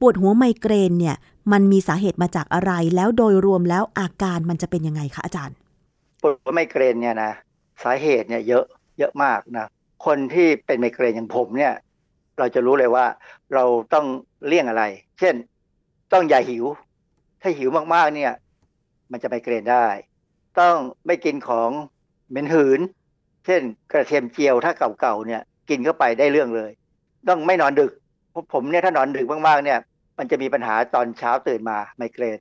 [0.00, 1.16] ปวดหัวไมเกรนเนี่ย
[1.52, 5.54] มันมีสาเหตุมาจากอะไรแล้วโดยรวมแล้วอาการมันจะเป็นยังไงคะอาจารย์
[6.22, 7.32] ปวดหัวไมเกรนเนี่ยนะ
[7.82, 8.64] สาเหตุเนี่ยเยอะ
[8.98, 9.66] เยอะมากนะ
[10.06, 11.74] คนที่เป็นไมเกรนอย่างผมเนี่ย
[12.38, 13.06] เราจะรู้เลยว่า
[13.54, 13.64] เรา
[13.94, 14.06] ต้อง
[14.46, 14.84] เลี่ยงอะไร
[15.18, 15.34] เช่น
[16.12, 16.64] ต้องอย่าหิว
[17.42, 18.32] ถ้าหิวมากๆเนี่ย
[19.10, 19.86] มันจะไมเกรนได้
[20.60, 20.76] ต้อง
[21.06, 21.70] ไม่กินของ
[22.30, 22.80] เหม็นหืน
[23.50, 26.70] ช่น กระเทียมเจียวถ้าเก่าๆเนี่ยกินเข้าไปได้เรื่องเลย
[27.28, 27.92] ต้องไม่นอนดึก
[28.52, 29.78] ผมเนี่ยถ้านอนดึกมากๆเนี่ย
[30.18, 32.38] มันจะมีปัญหาตอนเช้าตื่นมาไมเกรน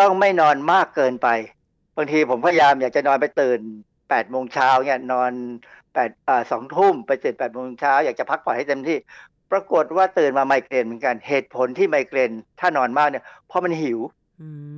[0.00, 1.28] ต้องไม่นอนมากเกินไป
[1.96, 3.60] บางทีผมพยายามอยากจะนอนไปตื่น
[4.10, 5.32] แปดโมงเช้าเนี่ยนอน
[5.94, 8.96] แปดอ่าสองทุ่มไปตื่นแปดโมงเช้าอยากจะพักผ่อนให้เต็มที่
[9.52, 13.98] ปรากฏว่าตื่นมาไมเกรนเหมือนกันเหตุผลที่ไมเกรนถ้านอนมากเนี่ยเพราะมันหิว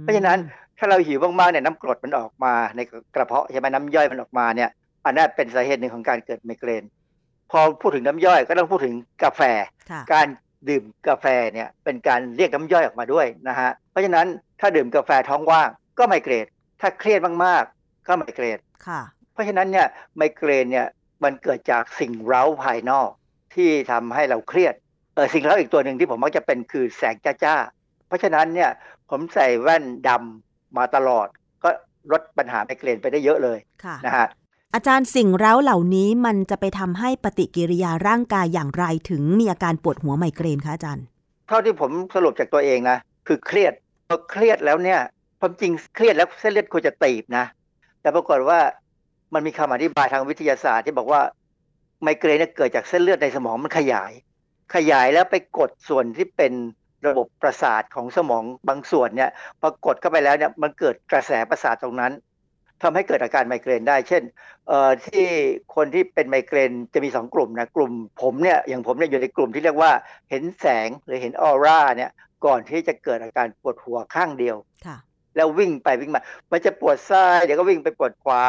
[0.01, 0.39] เพราะฉะนั้น
[0.79, 2.81] ถ้าเราหิวมากๆเนี่ยน้ำกรดมันออกมาใน
[3.15, 4.71] กระเพาะใช่ไหมน้ำย่อยมันออกมาเนี่ย
[5.05, 6.85] อันนั้นเป็นสาเหตุหนึ่งของการเกิดไมเกรน
[7.51, 9.41] พอพูดถึงน้ำย่อยก็ต้องพูดถึงกาแฟ
[10.13, 10.27] การ
[10.69, 14.27] ดื่มกาแฟเนี่ยเป็นการเรียกน้ำย่อยออกมาด้วยนะฮะเพราะฉะนั้น
[14.61, 16.47] ถ้าดื่มกาแฟท้องว่างก็ไมเกรน
[16.81, 18.59] ถ้าเครียดมากๆ ก็ไมเกรน
[19.33, 19.87] เพราะฉะนั้นเนี่ย
[20.17, 20.87] ไมเกรนเนี่ย
[21.25, 23.09] มันเกิดจากสิ่งเร้าภายนอก
[23.55, 24.75] ที่ทำให้เราเครียด
[25.15, 28.71] เออสิ่งเร้าอีกตัวหนึ่งที่ผมมักจะเป็นคือแสงจ้าๆเพราะฉะนั้นเนี่ย
[29.11, 31.27] ผมใส่แว่นดำมาตลอด
[31.65, 31.71] ก็
[32.13, 33.59] ลดปัญหาไมเกรนไปได้เยอะเลย
[34.07, 34.27] นะฮะ
[34.77, 41.05] อาจารย์สิ่งเร้าเหล่านี้มันจะไปทำให้ปฏิกิริยาร่างกายอย่างไรถึงมีอาการปวดหัวไมเกรนคะอาจารย์
[41.49, 43.75] เท่าที่ผมสรุปจากตัวเองนะคือเครียด
[44.09, 45.01] พอเครียดแล้วเนี่ย
[45.41, 47.45] ความจริงเครียดแล้วเส้นเลือดควรจะตีบนะ
[48.01, 48.59] แต่ปรากฏว่า
[49.35, 51.21] มันมีคำอธิบายทางวิทยาศาสตร์ที่บอกว่า
[52.03, 54.13] ไมเกรนเกิดจากเส้นเลือดในสมองมันขยาย
[54.75, 56.53] ขยายแล้วไปกดส่วนที่เป็น
[57.07, 62.13] ระบบประสาทของสมองบางส่วนเนี่ยพอกดเข้าไปแล้วเนี่ยมันเกิดกระแสประสาทตรงนั้น
[62.85, 64.23] ทำให้เกิดอาการไมเกรนได้ เช่น
[65.07, 65.27] ที่
[65.75, 69.93] คนที่เป็นไมเกรนจะมีสองกลุ่มนะกลุ่มผมเนี่ยอย่างผมเนี่ยอยู่ในกลุ่มที่เรียกว่า
[70.31, 72.11] เห็นแสงหรือเห็นออร่าเนี่ย
[72.45, 74.57] ก่อนที่จะเกิดอาการปวดหัวข้างเดียว
[75.37, 76.23] แล้ววิ่งไปวิ่งมา
[76.53, 78.43] มันจะปวดซ้ายเดี๋ยวก็วิ่งไปปวดขวา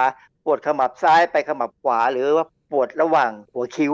[0.45, 3.93] ปวดขมับซ้ายไปขมับขวา หรือว่าปวดระหว่างหัวคิ้ว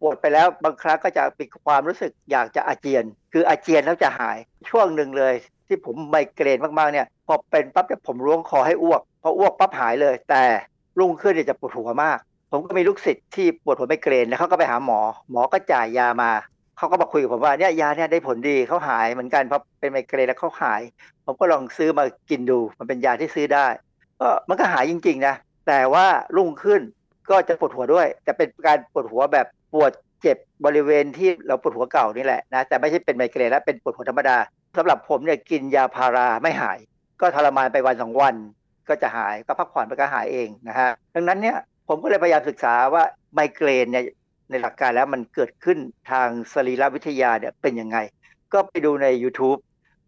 [0.00, 4.38] ปวดไปแล้วบางครั้งก็จะมีความรู้สึกอยากจะอาเจียน คืออาเจียนแล้วจะหาย
[4.70, 5.34] ช่วงหนึ่งเลย
[5.68, 10.44] ที่ผมไมเกรนมากๆเนี่ยพอเป็นปั๊บเนี่ยผมร้วงคอให้อ้วกพออ้วกปั๊บหายเลย แต่
[10.98, 12.18] รุ่งขึ้นเนี่ยจะปวดหัวมาก
[12.50, 15.00] ผมก็มีลูกศิษย์ที่ปวดหัวไมเกรนแล้วเขาก็ไปหาหมอ
[15.30, 16.30] หมอก็จ่ายยามา
[16.78, 20.80] เขาก็มาคุยกับผมว่าเนี่ยยาเนี่ยได้ผลดีเขาหายเหมือนกันเพราะเป็นไมเกรนแล้วเขาหาย
[21.24, 23.66] ผมก็ลองซื้อมากินดู มันเป็นยาที่ซื้อได้
[24.20, 25.34] ก็มันก็หายจริงๆนะ
[25.68, 26.06] แต่ว่า
[26.36, 26.80] รุ่งขึ้น
[27.30, 29.92] ก็จะปวดหัวด้วยจะเป็นการปวดหัวแบบปวด
[30.22, 34.36] เจ็บบริเวณที่เราปวดหัวเก่านี่แหละนะแต่ไม่ใช่เป็นไมเกรนแล้วเป็นปวดหัวธรรมดา
[34.76, 36.78] สำหรับผมเนี่ยกินยาพาราไม่หาย
[37.20, 38.34] ก็ทรมานไปวันสองวัน
[38.88, 41.56] ก็จะหายก็พักผ่อนไปก็หายเองนะฮะดังนั้นเนี่ย
[41.88, 43.02] ผมก็เลยพยายามศึกษาว่า
[43.32, 44.04] ไมเกรนเนี่ย
[44.50, 45.78] ในหลักการแล้วมันเกิดขึ้น
[46.10, 47.98] ทางสรีรวิทยาเนี่ยเป็นยังไง
[48.52, 49.58] ก็ไปดูใน YouTube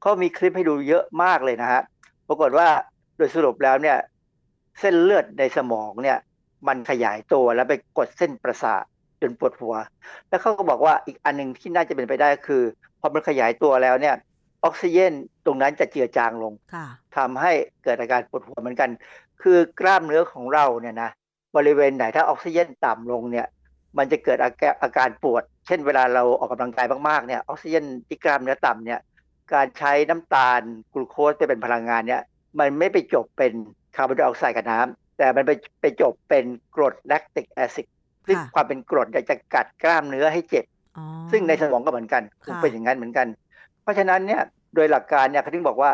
[0.00, 1.82] เขามีคลิปให้ดูเยอะมากเลยนะฮะ
[2.28, 2.68] ปรากฏว่า
[3.16, 3.96] โดยสรุปแล้วเนี่ย
[4.80, 6.18] เส้นเลือดในสมองเนี่ย
[6.68, 8.84] มันขยายตัวแล้วไปกดเส้นประสาท
[9.20, 9.74] จนปวดหัว
[10.28, 12.62] แล้วเขาก็บอกว่าอีกอันหนึ่งที่น่าจะเป็นไปได้คือ
[13.00, 14.14] พอมันขยายตัวแล้วเนี่ย
[14.64, 15.12] ออกซิเจน
[15.46, 16.52] ตรงนั้นจะเจือจางลง
[17.16, 17.52] ทำให้
[17.84, 18.90] เกิดอาการปวดหัวเหมือนกัน
[19.42, 21.11] คือกล้ามเนื้อของเราเนี่ยนะ
[21.56, 23.46] บริเวณไหนถ้าออกซิเจนต่ำลงเนี่ย
[23.98, 29.00] มันจะเกิดอาการอาการปวด เช่นเวลาเราออกกำลังกายมากๆเนี่ยออกซิเจนที่กล้ามเนื้อต่ำเนี่ย
[29.54, 30.61] การใช้น้ำตาล
[30.92, 32.22] กลูโคสไปเป็นพลังงานเนี่ย
[32.58, 33.52] มันไม่ไปจบเป็น
[33.96, 35.50] คาร์บอนไดออกไซด์กับน้ำแต่มันไป
[35.80, 36.44] ไปจบเป็น
[36.76, 37.86] กรด lactic acid
[38.26, 40.64] ซึ่งความเป็นกรดจะกัดกล้ามเนื้อให้เจ็บ
[41.30, 43.49] ซึ่งในสมองก็เหมือนกันคงเป็นอย่างนั้นเหมือนกันเพ
[43.91, 44.43] ราะฉะนั้นเนี่ย
[44.74, 45.91] โดยหลักการเนี่ยเขาถึงบอกว่า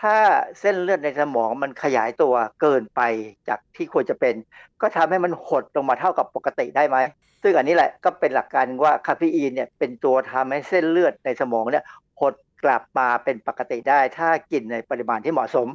[0.00, 0.16] ถ้า
[0.60, 3.00] เส้นเลือดในสมองมันขยายตัวเกินไป
[3.48, 4.34] จากที่ควรจะเป็น
[4.82, 6.96] ก็ทำให้มันหดลงมาเท่ากับปกติได้ไหม
[7.42, 11.84] ซึ่งอันนี้แหละก็เป็นหลักการว่าคาเฟอีนเนี่ยเป็นตัวทำให้เส้นเลือดในสมองเนี่ย
[12.20, 12.34] หด
[12.64, 15.68] กลับมาเป็นปกติได้ ถ้ากินในปริมาณที่เหมาะสม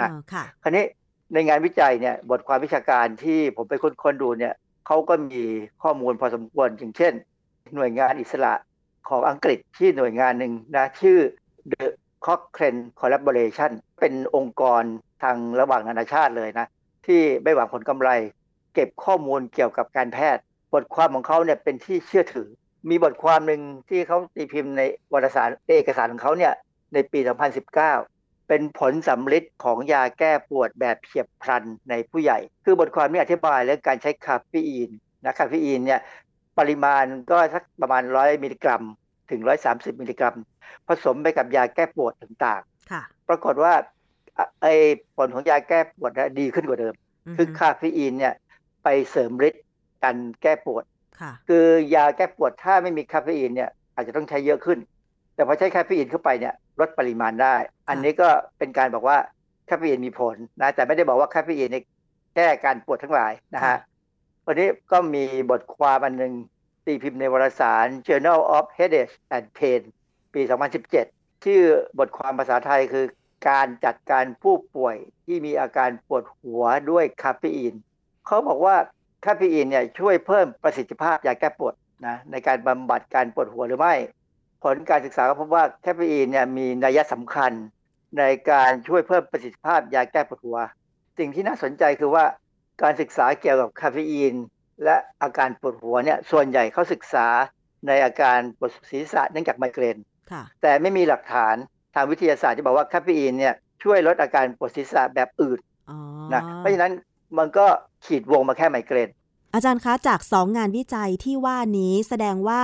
[0.00, 0.84] นะค่ะคราวนี้
[1.32, 4.54] ในงานวิจัยเนี่ยบทความวิชาการที่ผมไปค้นๆดูเนี่ย
[4.86, 5.42] เขาก็มี
[5.82, 7.12] ข้อมูลพอสมควรอย่างเช่น
[7.74, 8.52] หน่วยงานอิสระ
[9.08, 11.18] ของอังกฤษที่หน่วยงานหนึ่งนะชื่อ
[11.72, 11.84] The
[12.26, 14.82] Cochrane Collaboration เป็นองค์กร
[15.22, 16.66] ทางระหว่างนานาชาติเลยนะ
[17.06, 18.10] ที่ไม่หวังผลกำไร
[18.74, 20.42] เก็บข้อมูลเกี่ยวกับการแพทย์
[20.74, 22.48] บทความของเขาเนี่ยเป็นที่เชื่อถือ
[22.90, 24.82] มีบทความหนึ่งที่เขาตีพิมพ์ใน
[25.12, 26.52] วารสารเอกสารของเขาเนี่ย
[26.94, 27.20] ในปี
[27.84, 34.90] 2019 เป็นผลสำลิดของยาแก้ปวดแบบเฉียบพลันในผู้ใหญ่ คือบทความนี้อธิบายเรื่องการใช้คาเฟอีน
[35.24, 36.00] นะคาเฟอีนเนี่ย
[36.58, 38.82] ปริมาณก็สักประมาณ100มิลลิกรัม
[39.30, 40.36] ถึง130มิลลิกรัม
[40.88, 43.72] ผสมไปกับยาแก้ปวดต่างๆปรากฏว่า
[44.62, 44.74] ไอ้
[45.16, 46.94] ผลของยาแก้ปวดดีขึ้นกว่าเดิม
[47.36, 48.34] คือคาเฟอีนเนี่ย
[48.84, 49.62] ไปเสริมฤทธิ์
[50.04, 50.84] การแก้ปวด
[51.48, 54.78] คือยาแก้ปวดถ้าไม่มีคาเฟอีนเนี่ย อาจจะต้องใช้เยอะขึ้น
[55.34, 57.54] แต่พอใช้คาเฟอีนเข้าไปเนี่ยลดปริมาณได้
[57.88, 58.28] อันนี้ก็
[58.58, 59.18] เป็นการบอกว่า
[59.68, 61.76] คาเฟอีนมีผลนะแต่ไม่ได้บอกว่าคาเฟอีน
[62.36, 63.76] แก้การปวดทั้งหลายนะฮะ
[64.48, 66.32] วันนี้ก็มีบทความอันหนึ่ง
[66.86, 69.80] ตีพิมพ์ในวารสาร Journal of Headache and Pain
[70.34, 70.40] ปี
[70.92, 71.62] 2017 ชื่อ
[71.98, 73.06] บทความภาษาไทยคือ
[73.48, 77.74] การจัดการผู้ป่วยที่มีอาการปวดหัวด้วยคาเฟอีน
[78.26, 78.76] เขาบอกว่า
[79.24, 81.74] คาเฟอีนเนี่ยช่วยเพิ่มประสิทธิภาพยาแก้ปวด
[82.06, 83.94] นะในการบำบัดการปวดหัวหรือไม่
[84.62, 87.52] ผลการศึกษาก็พบว่าคาเฟอีนเนี่ยมีนัยสำคัญ
[88.18, 90.58] ในการช่วยเพิ่มประสิทธิภาพยาแก้ปวดหัว
[91.18, 92.24] สิ่งที่น่าสนใจคือว่า
[92.82, 94.34] การศึกษาเกี่ยวกับคาเฟอีน
[94.84, 97.26] และอาการปวดหัวเนี่ยส่วนใหญ่เขาศึกษา
[97.86, 99.96] ในอาการปวดศีรษะเนื่องจากไมเกรน
[100.62, 101.54] แต่ไม่มีหลักฐาน
[101.94, 105.58] ทางวิทยาศาสตร์ที่บอกว่าคาเฟอีนเนี่ยช่วยลดอาการปวดศีรษะแบบอื่น
[106.34, 106.92] นะเพราะฉะนั้น
[107.38, 107.66] มันก็
[108.04, 109.08] ขีดวงมาแค่ไมเกรน
[109.54, 112.62] อาจารย์คะจากสองงานวิจัยที่ว่านี้แสดงว่า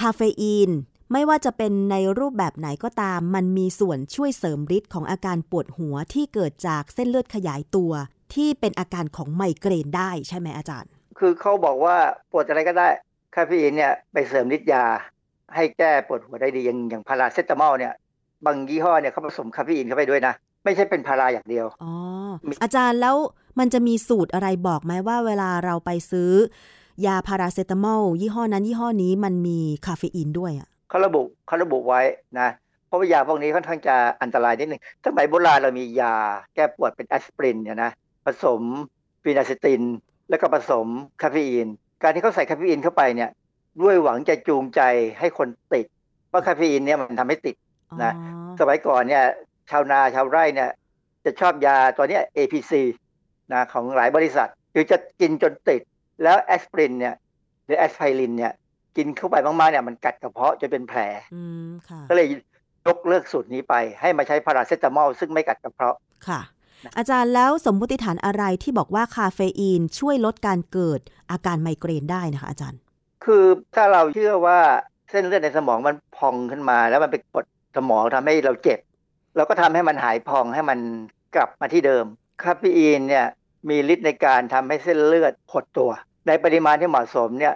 [0.00, 0.70] คาเฟอีน
[1.12, 7.92] ไม่ว่าจะเป็นในรูปแบบไหนก็ตาม มันมีส่วนช่วยเสริมฤทธิ์ของอาการปวดหัวที่เกิดจากเส้นเลือดขยายตัว
[8.34, 11.96] ที่เป็นอาการของไมเกรนได้ใช่ไหมอาจารย์ คือเขาบอกว่า
[12.30, 12.88] ปวดอะไรก็ได้
[13.36, 14.84] คาเฟอีนเนี่ยไปเสริมฤทธิ์ยา
[15.54, 17.92] ให้แก้ปวดหัวได้ดีอย่างอย่างพาราเซตามอลเนี่ย
[18.46, 21.92] บางยี่ห้อเนี่ยเขาผสมคาเฟอีนเข้าไปด้วยนะไม่ใช่เป็นพาราอย่างเดียวอ๋อ
[22.62, 23.16] อาจารย์แล้ว
[23.58, 26.32] มันจะมีสูตรอะไรบอกไหมว่าเวลาเราไปซื้อ
[27.06, 32.00] ยาพาราเซตามอลยี่ห้อนั้นยี่ห้อนี้มันมีคาเฟอีนด้วยอะเขาระบุเขาระบุไว้
[32.38, 32.48] นะ
[32.86, 36.14] เพราะว่ายาพวกนี้ค่อนข้างจะอันตรายนิดนึงสมัยโบราณเรามียา
[36.54, 38.09] แก้ปวดเป็นแอสไพรินเนี่ยนะผ
[38.44, 38.62] สม
[39.22, 39.82] ฟีนาซิติน
[40.30, 40.86] แล้วก็ผสม
[41.22, 41.68] คาเฟอีน
[42.02, 43.30] การที่เขาใส่คาเฟอีนเข้าไปเนี่ย
[43.82, 44.80] ด้วยหวังจะจูงใจ
[45.18, 45.86] ให้คนติด
[46.28, 47.56] เพราะคาเฟอีนเนี่ยมันทำให้ติด
[48.02, 48.12] นะ
[48.60, 49.24] สมัยก่อนเนี่ย
[49.70, 50.70] ชาวนาชาวไร่เนี่ย
[51.24, 52.72] จะชอบยาตัวนี้ APC
[53.52, 55.80] นะของหลายบริษัทคือจะกินจนติด
[56.22, 57.14] แล้วแอสไพรินเนี่ย
[57.64, 58.52] หรือแอสไพรินเนี่ย
[58.96, 61.00] กินเข้าไปมากๆเนี่ยมันกัดกระเพาะจนเป็นแผล
[62.08, 62.26] ก็เลย
[62.86, 65.96] ยกเลิกสูตรนี้ไป ให้มาใช้พาราเซตามอลซึ่งไม่กัดกระเพาะ
[66.28, 66.40] ค่ะ
[66.96, 71.00] อาจารย์แล้วสมมติฐานอะไรที่บอกว่าคาเฟอีนช่วยลดการเกิด
[71.30, 72.80] อาการไมเกรนได้นะคะอาจารย์
[73.24, 74.58] คือถ้าเราเชื่อว่า
[75.10, 77.44] เส้นเลือดในสมองมันพองขึ้นมา แล้วมันไปกด
[77.76, 78.78] สมองทำให้เราเจ็บ
[79.36, 80.78] เราก็ทำให้มันหายพองให้มัน
[81.36, 82.04] กลับมาที่เดิม
[82.42, 83.26] คาเฟอีนเนี่ย
[83.68, 85.90] มีฤทธิ์ในการทำให้เส้นเลือดหดตัว
[86.26, 87.54] ในปริมาณที่เหมาะสมเนี่ย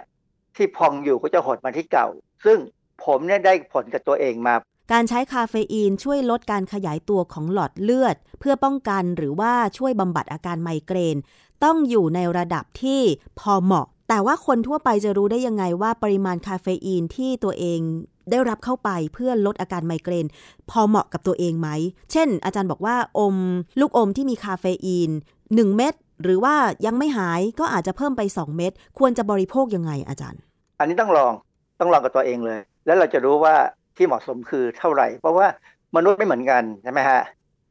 [0.55, 2.07] ที่พองอยู่ก็จะหดมาที่เก่า
[2.45, 2.57] ซึ่ง
[3.05, 4.55] ผมเนี่ยได้ผลกับตัวเองมา
[4.91, 11.17] การใช้คาเฟอีนช่วยลดการขยายตัวของหลอดเลือด เพื่อป้องกันหรือว่าช่วยบำบัดอาการไมเกรน
[11.63, 13.01] ต้องอยู่ในระดับที่
[13.39, 17.79] พอเหมาะ แต่ว่าคนทั่วไปจะรู้ได้ยังไงว่าปริมาณคาเฟอีนที่ตัวเอง
[18.29, 20.25] ได้รับเข้าไปเพื่อลดอาการไมเกรน
[20.69, 21.69] พอเหมาะกับตัวเองไหม
[22.11, 23.35] เช่น อาจารย์บอกว่าอม
[23.79, 25.09] ลูกอมที่มีคาเฟอีน
[25.43, 26.55] 1 เม็ดหรือว่า
[26.85, 30.39] ยังไม่หายก็อาจจะเพิ่มไป 2 เม็ดควรจะบริโภคยังไงอาจารย์
[30.79, 31.33] อันนี้ต้องลอง
[31.79, 33.55] ต้องลองกับตัวเองเลย แล้วเราจะรู้ว่า
[33.97, 35.47] ที่เหมาะสมคือเท่าไหร่ เพราะว่า
[35.95, 37.21] มนุษย์ไม่เหมือนกันใช่ไหมฮะ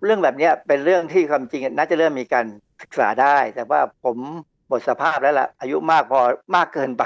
[0.04, 2.46] เรื่องแบบนี้เป็นเรื่องที่ความจริงน่าจะเริ่มมีการ
[2.82, 4.16] ศึกษาได้ แต่ว่าผม
[4.68, 6.20] หมดสภาพแล้วล่ะ อายุมากพอ
[6.56, 7.04] มากเกินไป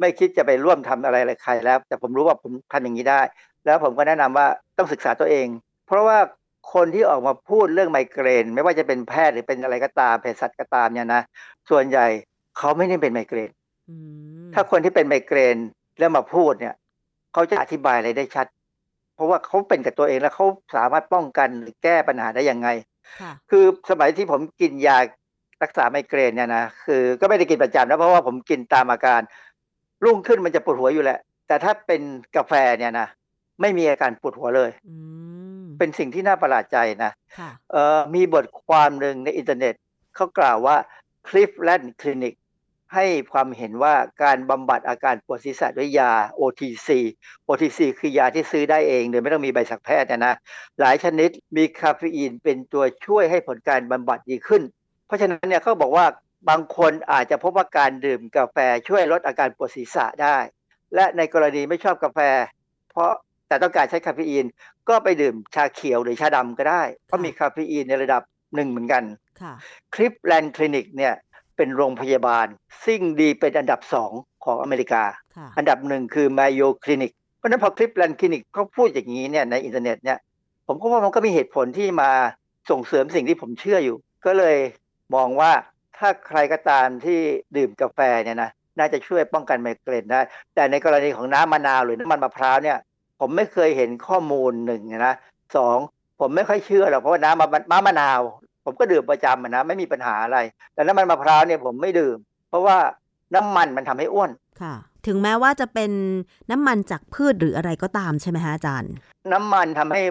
[0.00, 3.20] ไม่คิดจะไปร่วมทำอะไรอะไรใครแล้ว แต่ผมรู้ว่าผมทำอย่างนี้ได้
[3.64, 4.46] แล้วผมก็แนะนำว่า
[4.78, 5.46] ต้องศึกษาตัวเอง
[5.86, 6.18] เพราะว่า
[6.74, 11.22] คนที่ออกมาพูดเรื่องไมเกรน ไม่ว่าจะเป็นแพทย์หรือเป็นอะไรก็ตามเภสัชก็ตามเนี่ยนะ
[11.70, 12.06] ส่วนใหญ่
[12.58, 13.50] เขาไม่ได้เป็นไมเกรน
[14.54, 15.56] ถ้าคนที่เป็นไมเกรน
[15.98, 16.74] แล้วมาพูดเนี่ย
[17.32, 18.46] เขาจะอธิบายอะไรได้ชัด
[19.14, 22.68] เพราะว่าเขาเป็นกับตัวเองแล้วเขาสามารถป้องกันหรือแก้ปัญหาได้ยังไง
[23.50, 24.98] คือสมัยที่ผมกินยา
[25.62, 29.20] รักษาไมเกรนเนี่ยนะคือก็ไม่ได้กินประจำนะเพราะว่าผมกินตามอาการ
[30.04, 32.02] รุ่งขึ้นมันจะปวดหัวอยู่แหละ แต่ถ้าเป็น
[32.36, 33.08] กาแฟเนี่ยนะ
[33.60, 34.70] ไม่มีอาการปวดหัวเลย
[35.78, 37.12] เป็นสิ่งที่น่าประหลาดใจนะ
[37.72, 39.74] เออมีบทความหนึ่งในอินเทอร์เน็ต
[40.14, 40.76] เขากล่าวว่า
[41.28, 42.34] Cleveland Clinic
[42.94, 46.88] ให้ความเห็นว่าการบำบัดอาการปวดศีรษะด้วยยา OTC
[47.48, 50.34] OTC คือยาที่ซื้อได้เองโดยไม่ต้องมีใบสักแพทย์นะ
[50.80, 54.62] หลายชนิดมีคาเฟอีนเป็นตัวช่วยให้ผลการบำบัดดีขึ้น
[55.06, 56.06] เพราะฉะนั้นเนี่ยเขาบอกว่า
[56.48, 58.56] บางคนอาจจะพบว่าการดื่มกาแฟ
[58.88, 60.36] ช่วยลดอาการปวดศีรษะได้
[60.94, 62.18] และในกรณีไม่ชอบกาแฟ
[62.90, 63.10] เพราะ
[63.48, 64.46] แต่ต้องการใช้คาเฟอีน
[64.88, 68.22] ก็ไปดื่มชาเขียวหรือชาดำก็ได้ เพราะมีคาเฟอีนในระดับ
[68.54, 69.02] หนึ่งเหมือนกัน
[69.94, 71.14] Cleveland Clinic เนี่ย
[71.62, 72.46] เป็นโรงพยาบาล
[72.84, 74.12] ซึ่งดีเป็นอันดับสอง
[74.44, 75.02] ของอเมริกา
[75.58, 80.18] อันดับหนึ่งคือ Mayo Clinic เพราะนั้นพอ Cleveland Clinic เขาพูดอย่างนี้เนี่ยในอินเทอร์เน็ตเนี่ย
[80.66, 82.10] ผมก็ว่ามันก็มีเหตุผลที่มา
[82.70, 83.96] ส่งเสริมสิ่งที่ผมเชื่ออยู่
[84.26, 84.56] ก็เลย
[85.14, 85.52] มองว่า
[85.98, 87.18] ถ้าใครก็ตามที่
[87.56, 90.20] ดื่มกาแฟเนี่ยนะน่าจะช่วยป้องกันไมเกรนได้
[90.54, 92.78] แต่ในกรณีของน้ำมะนาวหรือน้ำมันมะพร้าวเนี่ย
[93.20, 95.14] ผมไม่เคยเห็นข้อมูลหนึ่งนะ
[95.56, 95.76] สอง
[96.20, 98.20] ผมไม่ค่อยเชื่อหรอกเพราะว่าน้ำมะมะนาว
[98.64, 100.38] ผมก็ดื่มประจำนะไม่มีปัญหาอะไร
[100.74, 102.16] แต่น้ำมันมะพร้าวเนี่ยผมไม่ดื่ม
[102.48, 102.76] เพราะว่า
[103.34, 104.30] น้ำมันมันทำให้อ้วน
[104.62, 104.74] ค่ะ
[105.06, 105.90] ถึงแม้ว่าจะเป็น
[106.50, 108.92] น้ำมันจากพืชหรืออะไรก็ตามใช่ไหมฮะอาจารย์
[109.32, 110.02] น้ำมันทำให้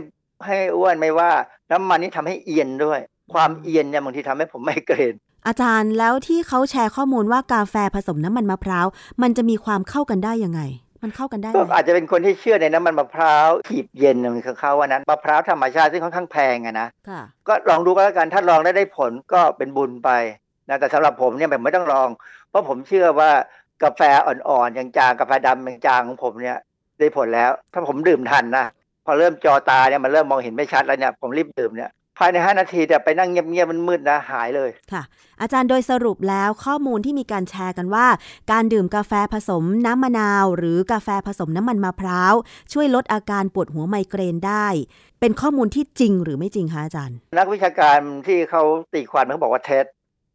[0.46, 1.30] ให้อ้วนไม่ว่า
[1.72, 3.00] น้ำมันนี่ทำให้เอียนด้วย
[3.34, 5.14] ความเอียนเนี่ยบางทีทำให้ผมไม่เกรน
[5.48, 8.88] อาจารย์แล้วที่เขาแชร์ข้อมูลว่ากาแฟผสมน้ำมันมะพร้าว
[9.22, 10.62] มันจะมีความเข้ากันได้ยังไง
[11.04, 16.88] มันเข้ากันได้ก็อาจจะเป็นคนที่เชื่อในน้ำมันมะพร้าวขีบเย็นของเขาว่านั้นมะพร้าวธรรมชาติซึ่งค่อนข้างแพงอะนะ
[17.48, 20.10] ก็ลองดูก็แล้วกันถ้าลองได้ได้ผลก็เป็นบุญไป
[20.70, 22.10] นะแต่สำหรับผมเนี่ยแบบไม่ต้องลอง
[22.50, 23.30] เพราะผมเชื่อว่า
[23.84, 26.58] กาแฟอ่อนๆอย่างจางกาแฟดำอย่างจางของผมเนี่ย
[27.00, 28.66] ได้ผลแล้ว ถ้าผมดื่มทันนะ
[29.06, 35.04] พอเริ่มจอตาเนี่ยมันเริ่มมองเห็นไม่ชัดแล้วเนี่ยผมรีบดื่มเนี่ย ภายใน 5 นาทีแต่ไปนั่งเงียบๆมันมืดนะหายเลย ค่ะ
[35.42, 38.08] อาจารย์โดยสรุปแล้วข้อมูลที่มีการแชร์กันว่า
[38.52, 42.34] การดื่มกาแฟผสมน้ำมะนาว หรือกาแฟผสมน้ำมันมะพร้าว
[42.74, 44.68] ช่วยลดอาการปวดหัวไมเกรนได้
[45.20, 49.86] เป็นข้อมูลที่จริงหรือไม่จริงคะอาจารย์ นักวิชาการที่เขาตีความเขาบอกว่าเท็จ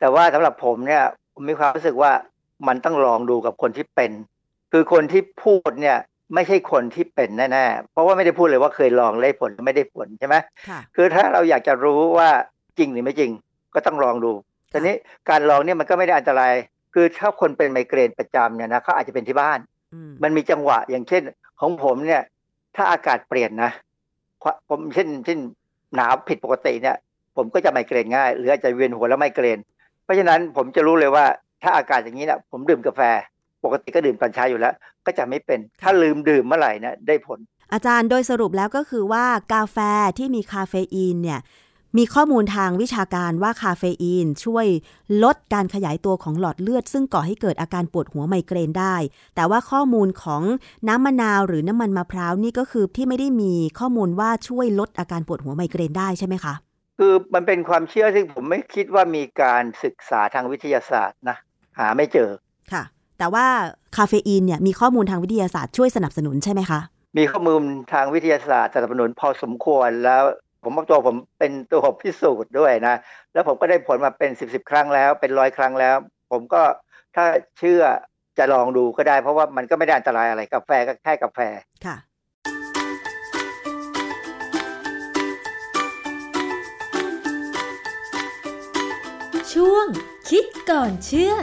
[0.01, 1.03] แต่ว่าสำหรับผมเนี่ย
[1.35, 2.13] ผมมีความรู้สึกว่า
[2.69, 4.11] มันต้องลองดูกับคนที่เป็น
[4.73, 5.99] คือคนที่พูดเนี่ย
[6.35, 10.37] ไม่ใช่คนที่เป็นแน่ๆ เพราะว่าไม่ได้พูดเลยว่าเคยลองได้ผลไม่ได้ผลใช่ไหม
[10.97, 12.29] คือถ้าเราอยากจะรู้ว่า
[12.79, 13.31] จริงหรือไม่จริง
[13.75, 14.33] ก็ต้องลองดู
[14.73, 14.95] ทีนี้
[15.31, 16.55] การลองเนี่ยมันก็ไม่ได้อันตราย
[16.95, 19.59] คือถ้าคนเป็นไมเกรนประจำเนี่ยนะเขาอาจจะเป็นที่บ้าน
[20.23, 21.23] มันมีจังหวะอย่างเช่น
[21.61, 22.23] ของผมเนี่ย
[22.77, 23.71] ถ้าอากาศเปลี่ยนนะ
[24.69, 25.39] ผมเช่นเช่น
[25.95, 26.97] หนาวผิดปกติเนี่ย
[27.37, 29.59] ผมก็จะไมเกรนง่าย หรืออาจจะเวียนหัวแล้วไมเกรน
[30.05, 31.25] เพราะฉะนั้นผมจะรู้เลยว่า
[31.63, 33.01] ถ้าอากาศอย่างนี้นะผมดื่มกาแฟ
[33.67, 34.75] ปกติก็ดื่มตอนเช้าอยู่แล้ว
[35.07, 37.39] ก็จะไม่เป็นถ้าลืมดื่มเมื่อไหร่นะได้ผล
[37.73, 39.77] อาจารย์โดยสรุปแล้วก็คือว่ากาแฟ
[40.19, 41.41] ที่มีคาเฟอีนเนี่ย
[41.97, 44.67] มีข้อมูลทางวิชาการว่าคาเฟอีน ช่วย
[45.23, 48.97] ลดการขยายตัวของหลอดเลือด ซึ่งก่อให้เกิดอาการปวดหัวไมเกรนได้
[49.35, 50.43] แต่ว่าข้อมูลของ
[50.89, 56.55] น้ำมะนาวหรือน้ำมันมะพร้าวนี่ก็คือที่ไม่ได้มีข้อมูลว่าช่วยลดอาการปวดหัวไมเกรนได้ใช่ไหมคะ
[56.99, 61.37] คือมันเป็นความเชื่อซึ่งผมไม่คิดว่ามีการศึกษาทางวิทยาศาสตร์นะ
[61.79, 62.31] หาไม่เจอ
[62.73, 62.83] ค่ะ
[63.19, 63.47] แต่ว่า
[63.97, 66.81] คาเฟอีนเนี่ยมีข้อมูลทางวิทยาศาสตร์ช่วยสนับสนุนใช่ไหมคะ
[67.19, 67.63] มีข้อมูล
[67.93, 70.23] ทางวิทยาศาสตร์สนับสนุนพอสมควรแล้ว
[70.63, 72.95] ผมบอกตัวผมเป็นตัวพิสูจน์ด้วยนะ
[73.33, 75.97] แล้วผมก็ได้ผลมาเป็นสิบสิบครั้งแล้วเป็นร้อยครั้งแล้ว
[76.31, 76.63] ผมก็
[77.17, 77.25] ถ้า
[77.59, 77.83] เชื่อ
[78.39, 81.39] จะลองดูก็ได้ เพราะว่ามันก็ไม่ได้อันตรายอะไรกาแฟก็แค่กาแฟ
[81.87, 81.97] ค่ะ
[89.53, 89.87] ช่วง
[90.31, 91.35] คิดก่อนเชื่อ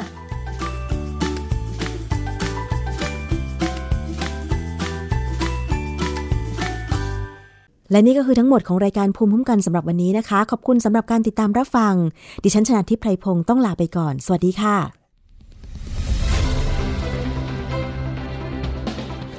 [7.93, 11.93] และนี่ก็คือทั้งหมดของรายการภูมิคุ้มกันสำหรับวันนี้นะคะ ขอบคุณสำหรับการติดตามรับฟัง
[12.43, 14.77] ดิฉันชนะทิพไพรพงศ์ต้องลาไปก่อน สวัสดีค่ะ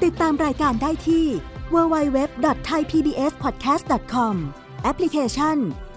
[0.04, 1.26] ติดตามรายการได้ที่
[1.74, 4.34] www.thaipbspodcast.com
[4.82, 5.56] แอปพลิเคชัน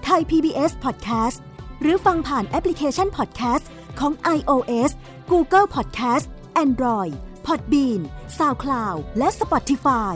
[0.10, 1.38] Thai PBS Podcast
[1.82, 3.66] หรือฟังผ่านแอปพลิเคชัน Podcast
[4.00, 4.92] ของ iOS
[5.32, 6.26] Google Podcast
[6.64, 7.14] Android
[7.48, 8.02] Podbean
[8.38, 10.16] SoundCloud และ Spotify